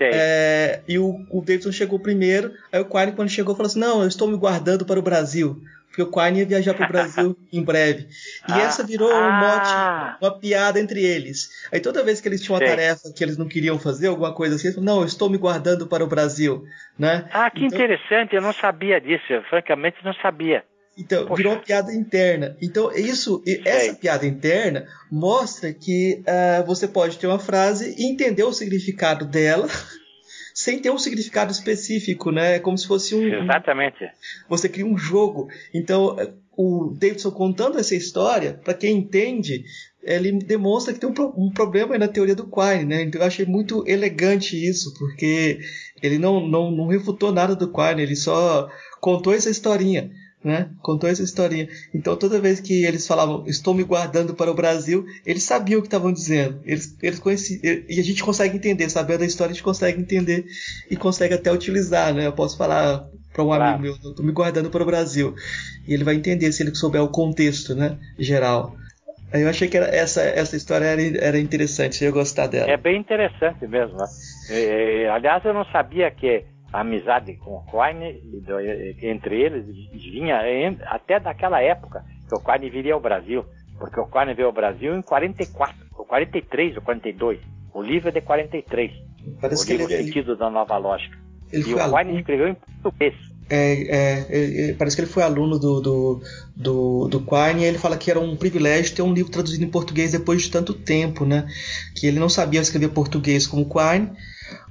[0.00, 2.52] É, e o, o Davidson chegou primeiro.
[2.72, 5.60] Aí o Quine, quando chegou, falou assim: Não, eu estou me guardando para o Brasil
[5.96, 8.08] porque o Quine ia viajar para o Brasil em breve.
[8.46, 10.18] E ah, essa virou um mote, ah.
[10.20, 11.48] uma piada entre eles.
[11.72, 14.56] Aí toda vez que eles tinham uma tarefa que eles não queriam fazer, alguma coisa
[14.56, 16.64] assim, eles falaram, não, eu estou me guardando para o Brasil.
[16.98, 17.26] Né?
[17.32, 20.64] Ah, que então, interessante, eu não sabia disso, eu, francamente não sabia.
[20.96, 21.36] Então, Poxa.
[21.36, 22.56] virou uma piada interna.
[22.60, 28.44] Então, isso, essa piada interna mostra que uh, você pode ter uma frase e entender
[28.44, 29.68] o significado dela
[30.54, 32.56] sem ter um significado específico, né?
[32.56, 33.42] É como se fosse um.
[33.42, 34.10] Exatamente.
[34.48, 35.48] Você cria um jogo.
[35.74, 36.16] Então,
[36.56, 39.64] o Davidson contando essa história, para quem entende,
[40.02, 43.02] ele demonstra que tem um, um problema na teoria do Quine, né?
[43.02, 45.58] Então eu achei muito elegante isso, porque
[46.02, 50.10] ele não, não, não refutou nada do Quine, ele só contou essa historinha
[50.46, 50.70] né?
[50.80, 51.68] Contou essa historinha.
[51.92, 55.82] Então toda vez que eles falavam, estou me guardando para o Brasil, eles sabiam o
[55.82, 56.60] que estavam dizendo.
[56.64, 60.46] Eles, eles conheciam, e a gente consegue entender, sabendo a história, a gente consegue entender
[60.88, 62.26] e consegue até utilizar, né?
[62.28, 65.34] Eu posso falar para um amigo meu, estou me guardando para o Brasil.
[65.86, 67.98] E ele vai entender se ele souber o contexto, né?
[68.16, 68.76] Geral.
[69.32, 72.70] Eu achei que essa, essa história era, era interessante, eu ia gostar dela.
[72.70, 73.96] É bem interessante mesmo.
[73.98, 74.06] Né?
[75.10, 78.20] Aliás, eu não sabia que amizade com o Quine,
[79.02, 80.40] entre eles, vinha
[80.86, 83.44] até daquela época que o Quine viria ao Brasil,
[83.78, 87.40] porque o Quine veio ao Brasil em 44, ou 43 ou 42.
[87.72, 88.92] O livro é de 43.
[89.40, 91.16] Parece o livro ele, Sentido ele, da Nova Lógica.
[91.52, 93.14] e o Quine aluno, escreveu em português.
[93.48, 96.22] É, é, parece que ele foi aluno do, do,
[96.56, 99.70] do, do Quine e ele fala que era um privilégio ter um livro traduzido em
[99.70, 101.46] português depois de tanto tempo, né?
[101.94, 104.10] Que ele não sabia escrever português como Quine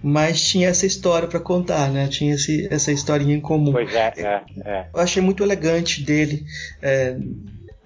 [0.07, 2.07] mas tinha essa história para contar, né?
[2.07, 3.71] Tinha esse, essa historinha em comum.
[3.71, 4.87] Pois é, é, é.
[4.93, 6.43] Eu achei muito elegante dele.
[6.79, 7.17] É...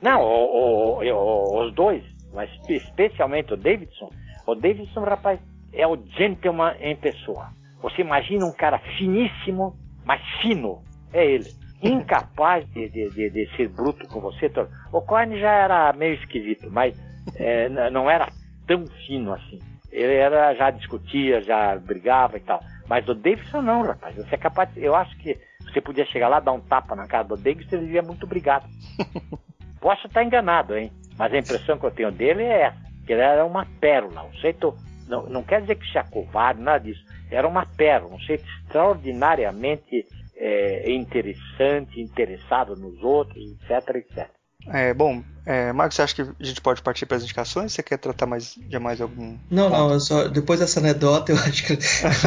[0.01, 2.03] Não, o, o, o, os dois,
[2.33, 4.11] mas especialmente o Davidson.
[4.45, 5.39] O Davidson, rapaz,
[5.71, 7.51] é o gentleman em pessoa.
[7.81, 10.83] Você imagina um cara finíssimo, mas fino.
[11.13, 11.49] É ele.
[11.81, 14.51] Incapaz de, de, de, de ser bruto com você.
[14.91, 16.93] O Coin já era meio esquisito, mas
[17.35, 18.27] é, não era
[18.67, 19.59] tão fino assim.
[19.91, 22.61] Ele era, já discutia, já brigava e tal.
[22.87, 24.15] Mas o Davidson não, rapaz.
[24.15, 27.23] Você é capaz Eu acho que você podia chegar lá, dar um tapa na cara
[27.23, 28.67] do Davidson, ele iria muito obrigado.
[29.79, 30.91] Posso estar enganado, hein?
[31.17, 32.77] Mas a impressão que eu tenho dele é essa.
[33.05, 34.75] que ele era uma pérola, um jeito,
[35.07, 40.05] não, não quer dizer que seja covarde, nada disso, era uma pérola, um jeito extraordinariamente
[40.35, 44.29] é, interessante, interessado nos outros, etc, etc.
[44.67, 47.73] É, bom, é, Marcos, você acha que a gente pode partir para as indicações?
[47.73, 49.35] Você quer tratar mais de mais algum?
[49.49, 49.89] Não, ponto?
[49.89, 51.73] não, só, depois dessa anedota eu acho que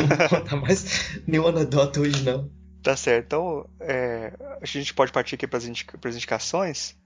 [0.00, 2.50] não vou contar mais nenhuma anedota hoje não.
[2.82, 6.96] Tá certo, então é, a gente pode partir aqui para as indica indicações.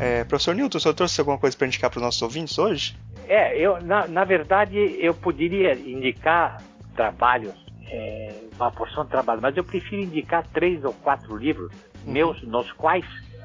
[0.00, 2.96] É, professor Newton, o senhor trouxe alguma coisa para indicar para os nossos ouvintes hoje?
[3.26, 6.62] É, eu, na, na verdade, eu poderia indicar
[6.94, 7.54] trabalhos,
[7.90, 8.32] é,
[8.64, 11.72] uma porção de trabalho, mas eu prefiro indicar três ou quatro livros
[12.04, 12.12] uhum.
[12.12, 13.04] meus, nos quais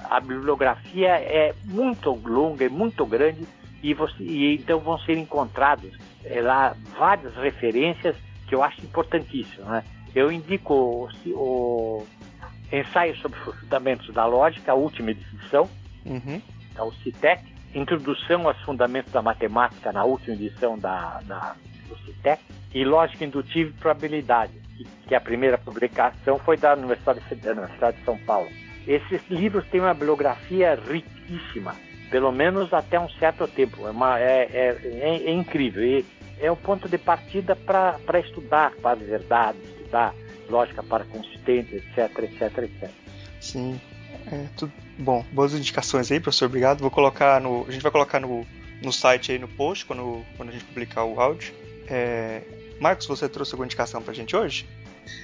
[0.09, 3.47] a bibliografia é muito longa, é muito grande,
[3.81, 5.91] e, você, e então vão ser encontrados
[6.23, 8.15] é, lá várias referências
[8.47, 9.67] que eu acho importantíssimas.
[9.67, 9.83] Né?
[10.13, 12.07] Eu indico o, o
[12.71, 15.69] Ensaio sobre os Fundamentos da Lógica, a última edição,
[16.05, 16.41] uhum.
[16.75, 17.43] é o CITEC,
[17.73, 21.55] Introdução aos Fundamentos da Matemática, na última edição da, da,
[21.89, 22.41] do CITEC,
[22.73, 24.64] e Lógica Indutiva e Probabilidade,
[25.07, 28.49] que, a primeira publicação foi da Universidade, da Universidade de São Paulo.
[28.87, 31.75] Esses livros têm uma bibliografia riquíssima,
[32.09, 33.87] pelo menos até um certo tempo.
[33.87, 35.83] É, uma, é, é, é, é incrível.
[35.83, 36.05] E
[36.39, 40.13] é o ponto de partida para estudar quase verdade, estudar
[40.49, 42.89] lógica para consistente, etc, etc, etc.
[43.39, 43.79] Sim.
[44.31, 44.71] É, tudo...
[44.97, 46.45] Bom, boas indicações aí, professor.
[46.45, 46.79] Obrigado.
[46.79, 47.65] Vou colocar no.
[47.67, 48.45] A gente vai colocar no,
[48.81, 51.53] no site aí no post quando, quando a gente publicar o áudio.
[51.89, 52.41] É,
[52.79, 54.65] Marcos, você trouxe alguma indicação pra gente hoje?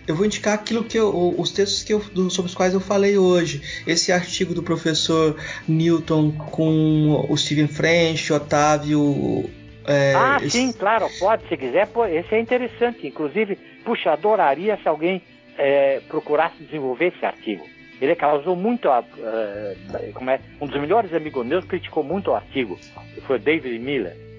[0.07, 3.17] Eu vou indicar aquilo que eu, os textos que eu, sobre os quais eu falei
[3.17, 3.61] hoje.
[3.87, 5.35] Esse artigo do professor
[5.67, 9.49] Newton com o Steven French, Otávio.
[9.85, 10.51] É, ah, esse...
[10.51, 11.87] sim, claro, pode, se quiser.
[11.87, 13.07] Pô, esse é interessante.
[13.07, 15.21] Inclusive, puxa, adoraria se alguém
[15.57, 17.65] é, procurasse desenvolver esse artigo.
[17.99, 18.89] Ele causou muito.
[18.89, 22.79] Uh, como é, um dos melhores amigos meus criticou muito o artigo,
[23.13, 24.30] que foi David Miller.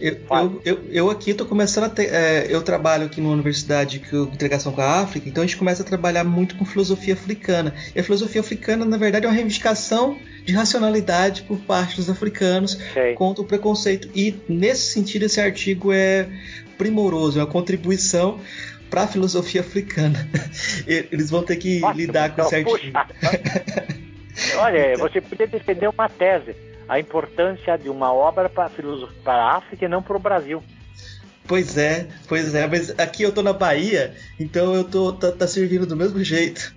[0.00, 2.12] Eu, eu, eu, eu, aqui estou começando a ter.
[2.12, 5.82] É, eu trabalho aqui numa universidade que integração com a África, então a gente começa
[5.82, 7.74] a trabalhar muito com filosofia africana.
[7.94, 12.78] E a filosofia africana, na verdade, é uma reivindicação de racionalidade por parte dos africanos
[12.92, 13.14] Sei.
[13.14, 14.08] contra o preconceito.
[14.14, 16.28] E nesse sentido, esse artigo é
[16.76, 18.40] primoroso, é uma contribuição
[18.90, 20.28] para a filosofia africana.
[20.86, 22.98] Eles vão ter que lidar com esse artigo.
[24.58, 26.54] Olha, você podia defender uma tese
[26.88, 28.70] a importância de uma obra para
[29.26, 30.62] a África e não para o Brasil.
[31.48, 35.46] Pois é, pois é, mas aqui eu tô na Bahia, então eu tô tá, tá,
[35.46, 36.74] servindo do mesmo jeito.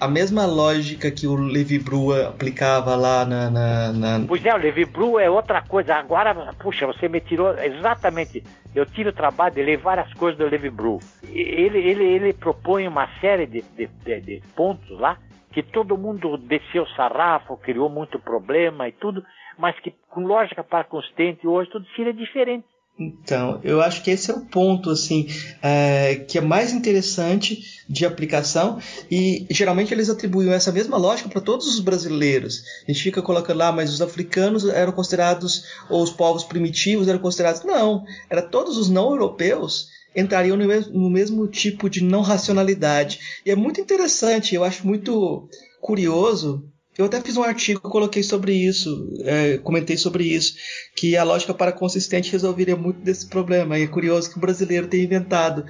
[0.00, 4.58] A mesma lógica que o Levi Bru aplicava lá na, na, na, Pois é, o
[4.58, 5.94] Levi Bru é outra coisa.
[5.94, 8.42] Agora, puxa, você me tirou exatamente.
[8.74, 10.98] Eu tiro o trabalho de ler várias coisas do Levi Bru.
[11.28, 15.16] Ele, ele, ele propõe uma série de, de, de, de pontos lá
[15.52, 19.24] que todo mundo desceu sarrafo, criou muito problema e tudo,
[19.60, 22.64] mas que com lógica para consistente hoje tudo seria diferente.
[22.98, 25.26] Então, eu acho que esse é o ponto assim
[25.62, 28.78] é, que é mais interessante de aplicação
[29.10, 32.62] e geralmente eles atribuem essa mesma lógica para todos os brasileiros.
[32.86, 37.20] A gente fica colocando lá, mas os africanos eram considerados ou os povos primitivos eram
[37.20, 42.20] considerados não, era todos os não europeus entrariam no mesmo, no mesmo tipo de não
[42.20, 43.20] racionalidade.
[43.46, 45.48] E é muito interessante, eu acho muito
[45.80, 46.68] curioso
[47.00, 50.54] eu até fiz um artigo, coloquei sobre isso, é, comentei sobre isso,
[50.94, 53.78] que a lógica para consistente resolveria muito desse problema.
[53.78, 55.64] E é curioso que o brasileiro tenha inventado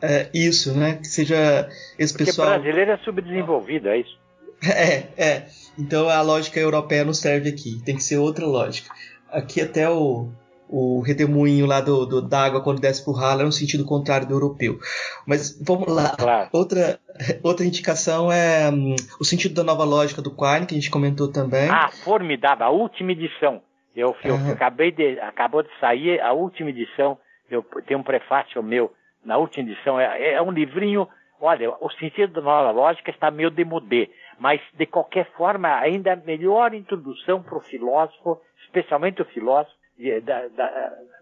[0.00, 0.96] é, isso, né?
[0.96, 1.68] Que seja
[1.98, 2.48] esse Porque pessoal.
[2.48, 4.18] O brasileiro é subdesenvolvido, é isso?
[4.60, 5.46] É, é.
[5.78, 8.92] Então a lógica europeia não serve aqui, tem que ser outra lógica.
[9.30, 10.32] Aqui até o,
[10.68, 14.26] o redemoinho lá do, do, da água quando desce pro ralo é no sentido contrário
[14.26, 14.78] do europeu.
[15.26, 16.14] Mas vamos lá.
[16.16, 16.50] Claro.
[16.52, 17.00] Outra,
[17.42, 21.32] outra indicação é um, o sentido da nova lógica do Quine, que a gente comentou
[21.32, 21.68] também.
[21.70, 23.62] Ah, formidável, a última edição.
[23.96, 24.52] Eu, eu uhum.
[24.52, 25.18] acabei de.
[25.20, 27.18] Acabou de sair a última edição.
[27.50, 28.92] Eu tenho um prefácio meu
[29.24, 29.98] na última edição.
[29.98, 31.08] É, é um livrinho.
[31.40, 34.08] Olha, o sentido da nova lógica está meio demodé,
[34.40, 39.77] mas de qualquer forma, ainda melhor introdução para o filósofo, especialmente o filósofo,
[40.24, 40.68] da, da,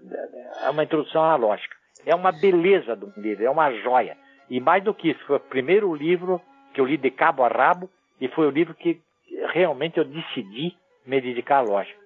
[0.00, 1.74] da, uma introdução à lógica.
[2.04, 4.16] É uma beleza do livro, é uma joia.
[4.48, 6.40] E mais do que isso, foi o primeiro livro
[6.72, 9.00] que eu li de cabo a rabo e foi o livro que
[9.52, 11.98] realmente eu decidi me dedicar à lógica.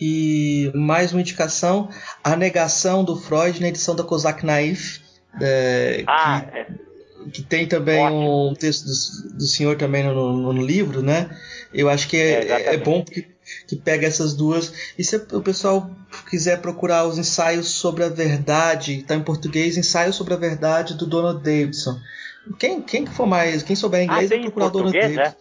[0.00, 1.88] E mais uma indicação,
[2.22, 5.00] a negação do Freud na edição da Kozak Naif,
[5.40, 6.66] é, ah, que, é.
[7.32, 8.50] que, tem também Ótimo.
[8.50, 11.30] um texto do, do senhor também no, no, livro, né?
[11.72, 13.26] Eu acho que é, é, é bom porque
[13.66, 14.72] que pega essas duas.
[14.98, 15.90] E se o pessoal
[16.28, 21.06] quiser procurar os ensaios sobre a verdade, está em português, ensaios sobre a verdade do
[21.06, 21.98] Donald Davidson.
[22.58, 25.36] Quem, quem for mais, quem souber inglês, ah, vai procurar o Donald Davidson.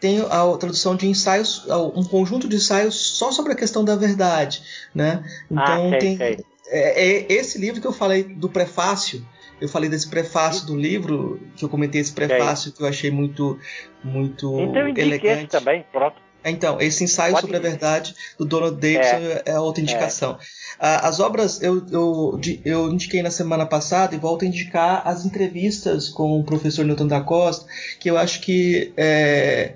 [0.00, 4.62] tem a tradução de ensaios, um conjunto de ensaios só sobre a questão da verdade,
[4.94, 5.24] né?
[5.50, 6.38] Então ah, tem é,
[6.68, 9.26] é, esse livro que eu falei do prefácio.
[9.60, 13.58] Eu falei desse prefácio do livro, que eu comentei esse prefácio que eu achei muito
[14.02, 15.46] muito então, elegante.
[15.46, 16.16] também, pronto.
[16.44, 19.16] Então, esse ensaio Pode sobre a verdade do Donald Davidson
[19.46, 20.38] é, é outra indicação.
[20.80, 21.06] É.
[21.06, 26.08] As obras eu, eu, eu indiquei na semana passada e volto a indicar as entrevistas
[26.08, 27.66] com o professor Newton da Costa,
[27.98, 29.74] que eu acho que é,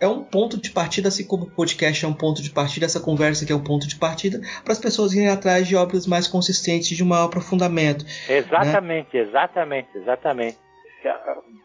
[0.00, 3.00] é um ponto de partida, assim como o podcast é um ponto de partida, essa
[3.00, 6.28] conversa que é um ponto de partida, para as pessoas irem atrás de obras mais
[6.28, 8.04] consistentes, de um maior aprofundamento.
[8.04, 8.38] Né?
[8.38, 9.22] Exatamente, né?
[9.22, 10.58] exatamente, exatamente.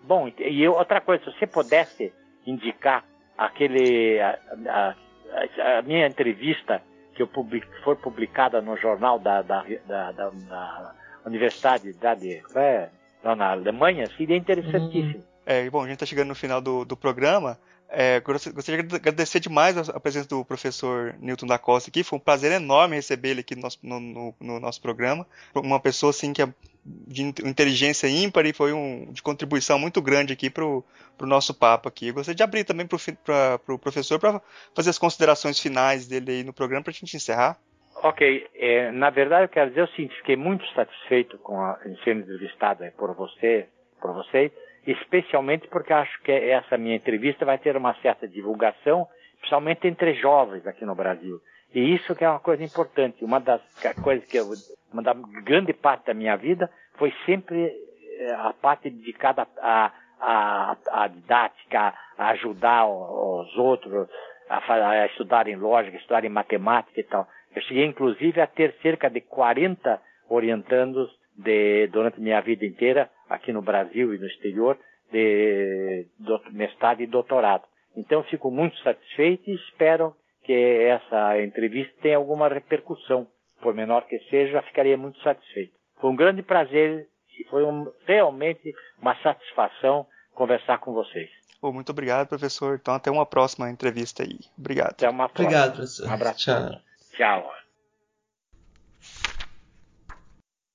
[0.04, 2.12] Bom, e outra coisa, se você pudesse
[2.46, 3.04] indicar
[3.40, 4.38] aquele a,
[4.68, 6.82] a, a minha entrevista
[7.16, 10.94] que eu public, for publicada no jornal da, da, da, da, da
[11.26, 12.90] Universidade da, de, é,
[13.24, 15.24] na Alemanha, seria interessantíssimo.
[15.46, 17.58] É, bom, a gente está chegando no final do, do programa.
[17.92, 22.04] É, gostaria de agradecer demais a, presença do professor Newton da Costa aqui.
[22.04, 25.26] Foi um prazer enorme receber ele aqui no nosso, no, no, no nosso programa.
[25.56, 26.54] Uma pessoa assim que é
[26.86, 30.84] de inteligência ímpar e foi um de contribuição muito grande aqui para o
[31.22, 32.08] nosso papo aqui.
[32.08, 34.42] Eu gostaria de abrir também para o pro professor para
[34.76, 37.58] fazer as considerações finais dele aí no programa para a gente encerrar.
[38.02, 41.96] Ok, é, na verdade eu quero dizer o seguinte, fiquei muito satisfeito com a, em
[42.04, 43.68] ser entrevistado por você,
[44.00, 44.52] por vocês,
[44.92, 49.08] especialmente porque acho que essa minha entrevista vai ter uma certa divulgação,
[49.40, 51.40] principalmente entre jovens aqui no Brasil.
[51.74, 53.24] E isso que é uma coisa importante.
[53.24, 53.62] Uma das
[54.04, 54.46] coisas que eu,
[54.92, 55.14] uma da
[55.44, 57.72] grande parte da minha vida foi sempre
[58.20, 64.10] eh, a parte dedicada à, à, à didática, a ajudar os outros
[64.50, 67.28] a, a estudarem lógica, estudarem matemática e tal.
[67.56, 73.54] Eu cheguei inclusive a ter cerca de 40 orientandos de, durante minha vida inteira, aqui
[73.54, 74.78] no Brasil e no exterior,
[75.12, 76.08] de,
[76.52, 77.64] mestrado e doutorado.
[77.96, 83.28] Então fico muito satisfeito e espero que essa entrevista tenha alguma repercussão,
[83.62, 85.74] por menor que seja, ficaria muito satisfeito.
[86.00, 87.08] Foi um grande prazer
[87.38, 91.30] e foi um, realmente uma satisfação conversar com vocês.
[91.62, 92.80] Oh, muito obrigado, professor.
[92.82, 94.40] Então, até uma próxima entrevista aí.
[94.58, 94.92] Obrigado.
[94.92, 95.50] Até uma próxima.
[95.50, 96.08] Obrigado, professor.
[96.08, 96.40] Um abraço.
[96.46, 96.82] Tchau.
[97.18, 97.59] Tchau.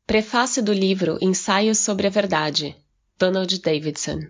[0.06, 2.76] Prefácio do livro Ensaios sobre a Verdade,
[3.18, 4.20] Donald Davidson.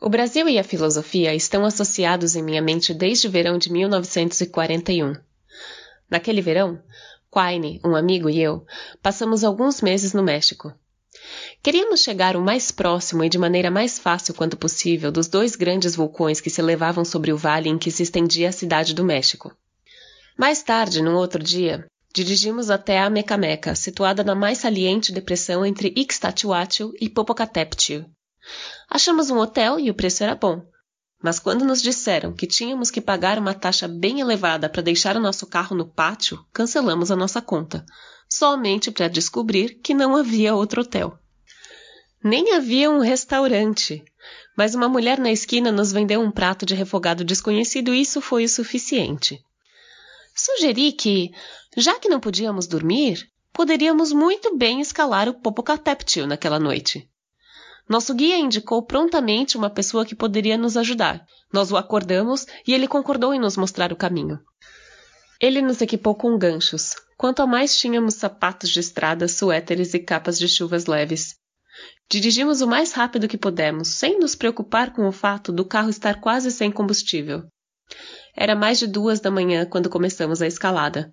[0.00, 5.12] O Brasil e a filosofia estão associados em minha mente desde o verão de 1941.
[6.08, 6.82] Naquele verão,
[7.30, 8.64] Quine, um amigo e eu,
[9.02, 10.72] passamos alguns meses no México.
[11.62, 15.94] Queríamos chegar o mais próximo e de maneira mais fácil quanto possível dos dois grandes
[15.94, 19.54] vulcões que se elevavam sobre o vale em que se estendia a cidade do México.
[20.38, 25.92] Mais tarde, num outro dia, dirigimos até a Mecameca, situada na mais saliente depressão entre
[25.96, 28.04] Ixtatihuatl e Popocatépetl.
[28.88, 30.64] Achamos um hotel e o preço era bom.
[31.20, 35.20] Mas quando nos disseram que tínhamos que pagar uma taxa bem elevada para deixar o
[35.20, 37.84] nosso carro no pátio, cancelamos a nossa conta,
[38.28, 41.18] somente para descobrir que não havia outro hotel.
[42.22, 44.04] Nem havia um restaurante,
[44.56, 48.44] mas uma mulher na esquina nos vendeu um prato de refogado desconhecido e isso foi
[48.44, 49.42] o suficiente.
[50.36, 51.30] Sugeri que,
[51.76, 57.08] já que não podíamos dormir, poderíamos muito bem escalar o Popocatépetl naquela noite.
[57.88, 61.24] Nosso guia indicou prontamente uma pessoa que poderia nos ajudar.
[61.52, 64.40] Nós o acordamos e ele concordou em nos mostrar o caminho.
[65.40, 66.94] Ele nos equipou com ganchos.
[67.16, 71.36] Quanto a mais tínhamos sapatos de estrada, suéteres e capas de chuvas leves.
[72.08, 76.20] Dirigimos o mais rápido que pudemos, sem nos preocupar com o fato do carro estar
[76.20, 77.44] quase sem combustível.
[78.34, 81.12] Era mais de duas da manhã quando começamos a escalada.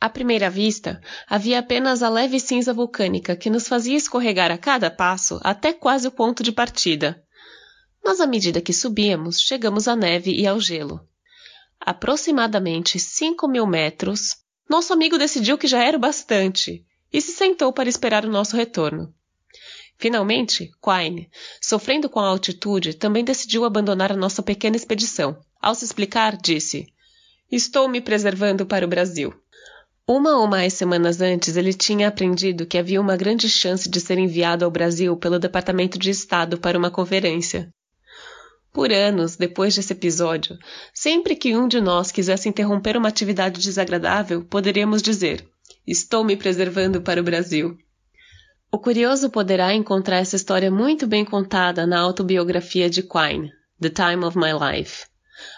[0.00, 0.98] À primeira vista,
[1.28, 6.08] havia apenas a leve cinza vulcânica que nos fazia escorregar a cada passo até quase
[6.08, 7.22] o ponto de partida.
[8.02, 11.06] Mas à medida que subíamos, chegamos à neve e ao gelo.
[11.78, 14.36] Aproximadamente cinco mil metros,
[14.68, 16.82] nosso amigo decidiu que já era bastante
[17.12, 19.12] e se sentou para esperar o nosso retorno.
[19.98, 21.30] Finalmente, Quine,
[21.60, 25.38] sofrendo com a altitude, também decidiu abandonar a nossa pequena expedição.
[25.60, 26.86] Ao se explicar, disse:
[27.52, 29.34] Estou me preservando para o Brasil.
[30.06, 34.18] Uma ou mais semanas antes, ele tinha aprendido que havia uma grande chance de ser
[34.18, 37.72] enviado ao Brasil pelo Departamento de Estado para uma conferência.
[38.72, 40.56] Por anos, depois desse episódio,
[40.94, 45.44] sempre que um de nós quisesse interromper uma atividade desagradável, poderíamos dizer:
[45.86, 47.76] Estou me preservando para o Brasil.
[48.70, 54.24] O curioso poderá encontrar essa história muito bem contada na autobiografia de Quine, The Time
[54.24, 55.09] of My Life.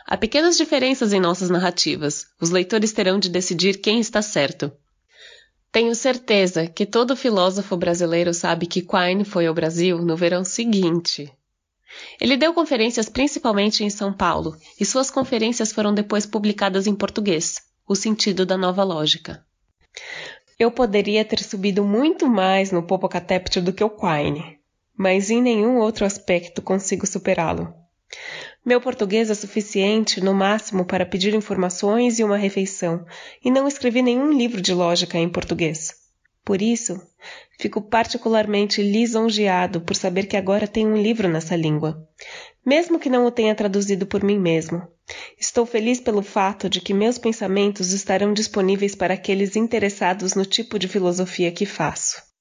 [0.07, 2.27] Há pequenas diferenças em nossas narrativas.
[2.41, 4.73] Os leitores terão de decidir quem está certo.
[5.71, 11.33] Tenho certeza que todo filósofo brasileiro sabe que Quine foi ao Brasil no verão seguinte.
[12.21, 17.63] Ele deu conferências principalmente em São Paulo, e suas conferências foram depois publicadas em português,
[17.89, 19.45] O Sentido da Nova Lógica.
[20.59, 24.59] Eu poderia ter subido muito mais no Popocatépetl do que o Quine,
[24.97, 27.75] mas em nenhum outro aspecto consigo superá-lo.
[28.65, 33.05] Meu português é suficiente, no máximo, para pedir informações e uma refeição,
[33.45, 35.93] e não escrevi nenhum livro de lógica em português.
[36.45, 37.01] Por isso,
[37.59, 42.09] fico particularmente lisonjeado por saber que agora tenho um livro nessa língua,
[42.65, 44.87] mesmo que não o tenha traduzido por mim mesmo.
[45.37, 50.79] Estou feliz pelo fato de que meus pensamentos estarão disponíveis para aqueles interessados no tipo
[50.79, 52.32] de filosofia que faço.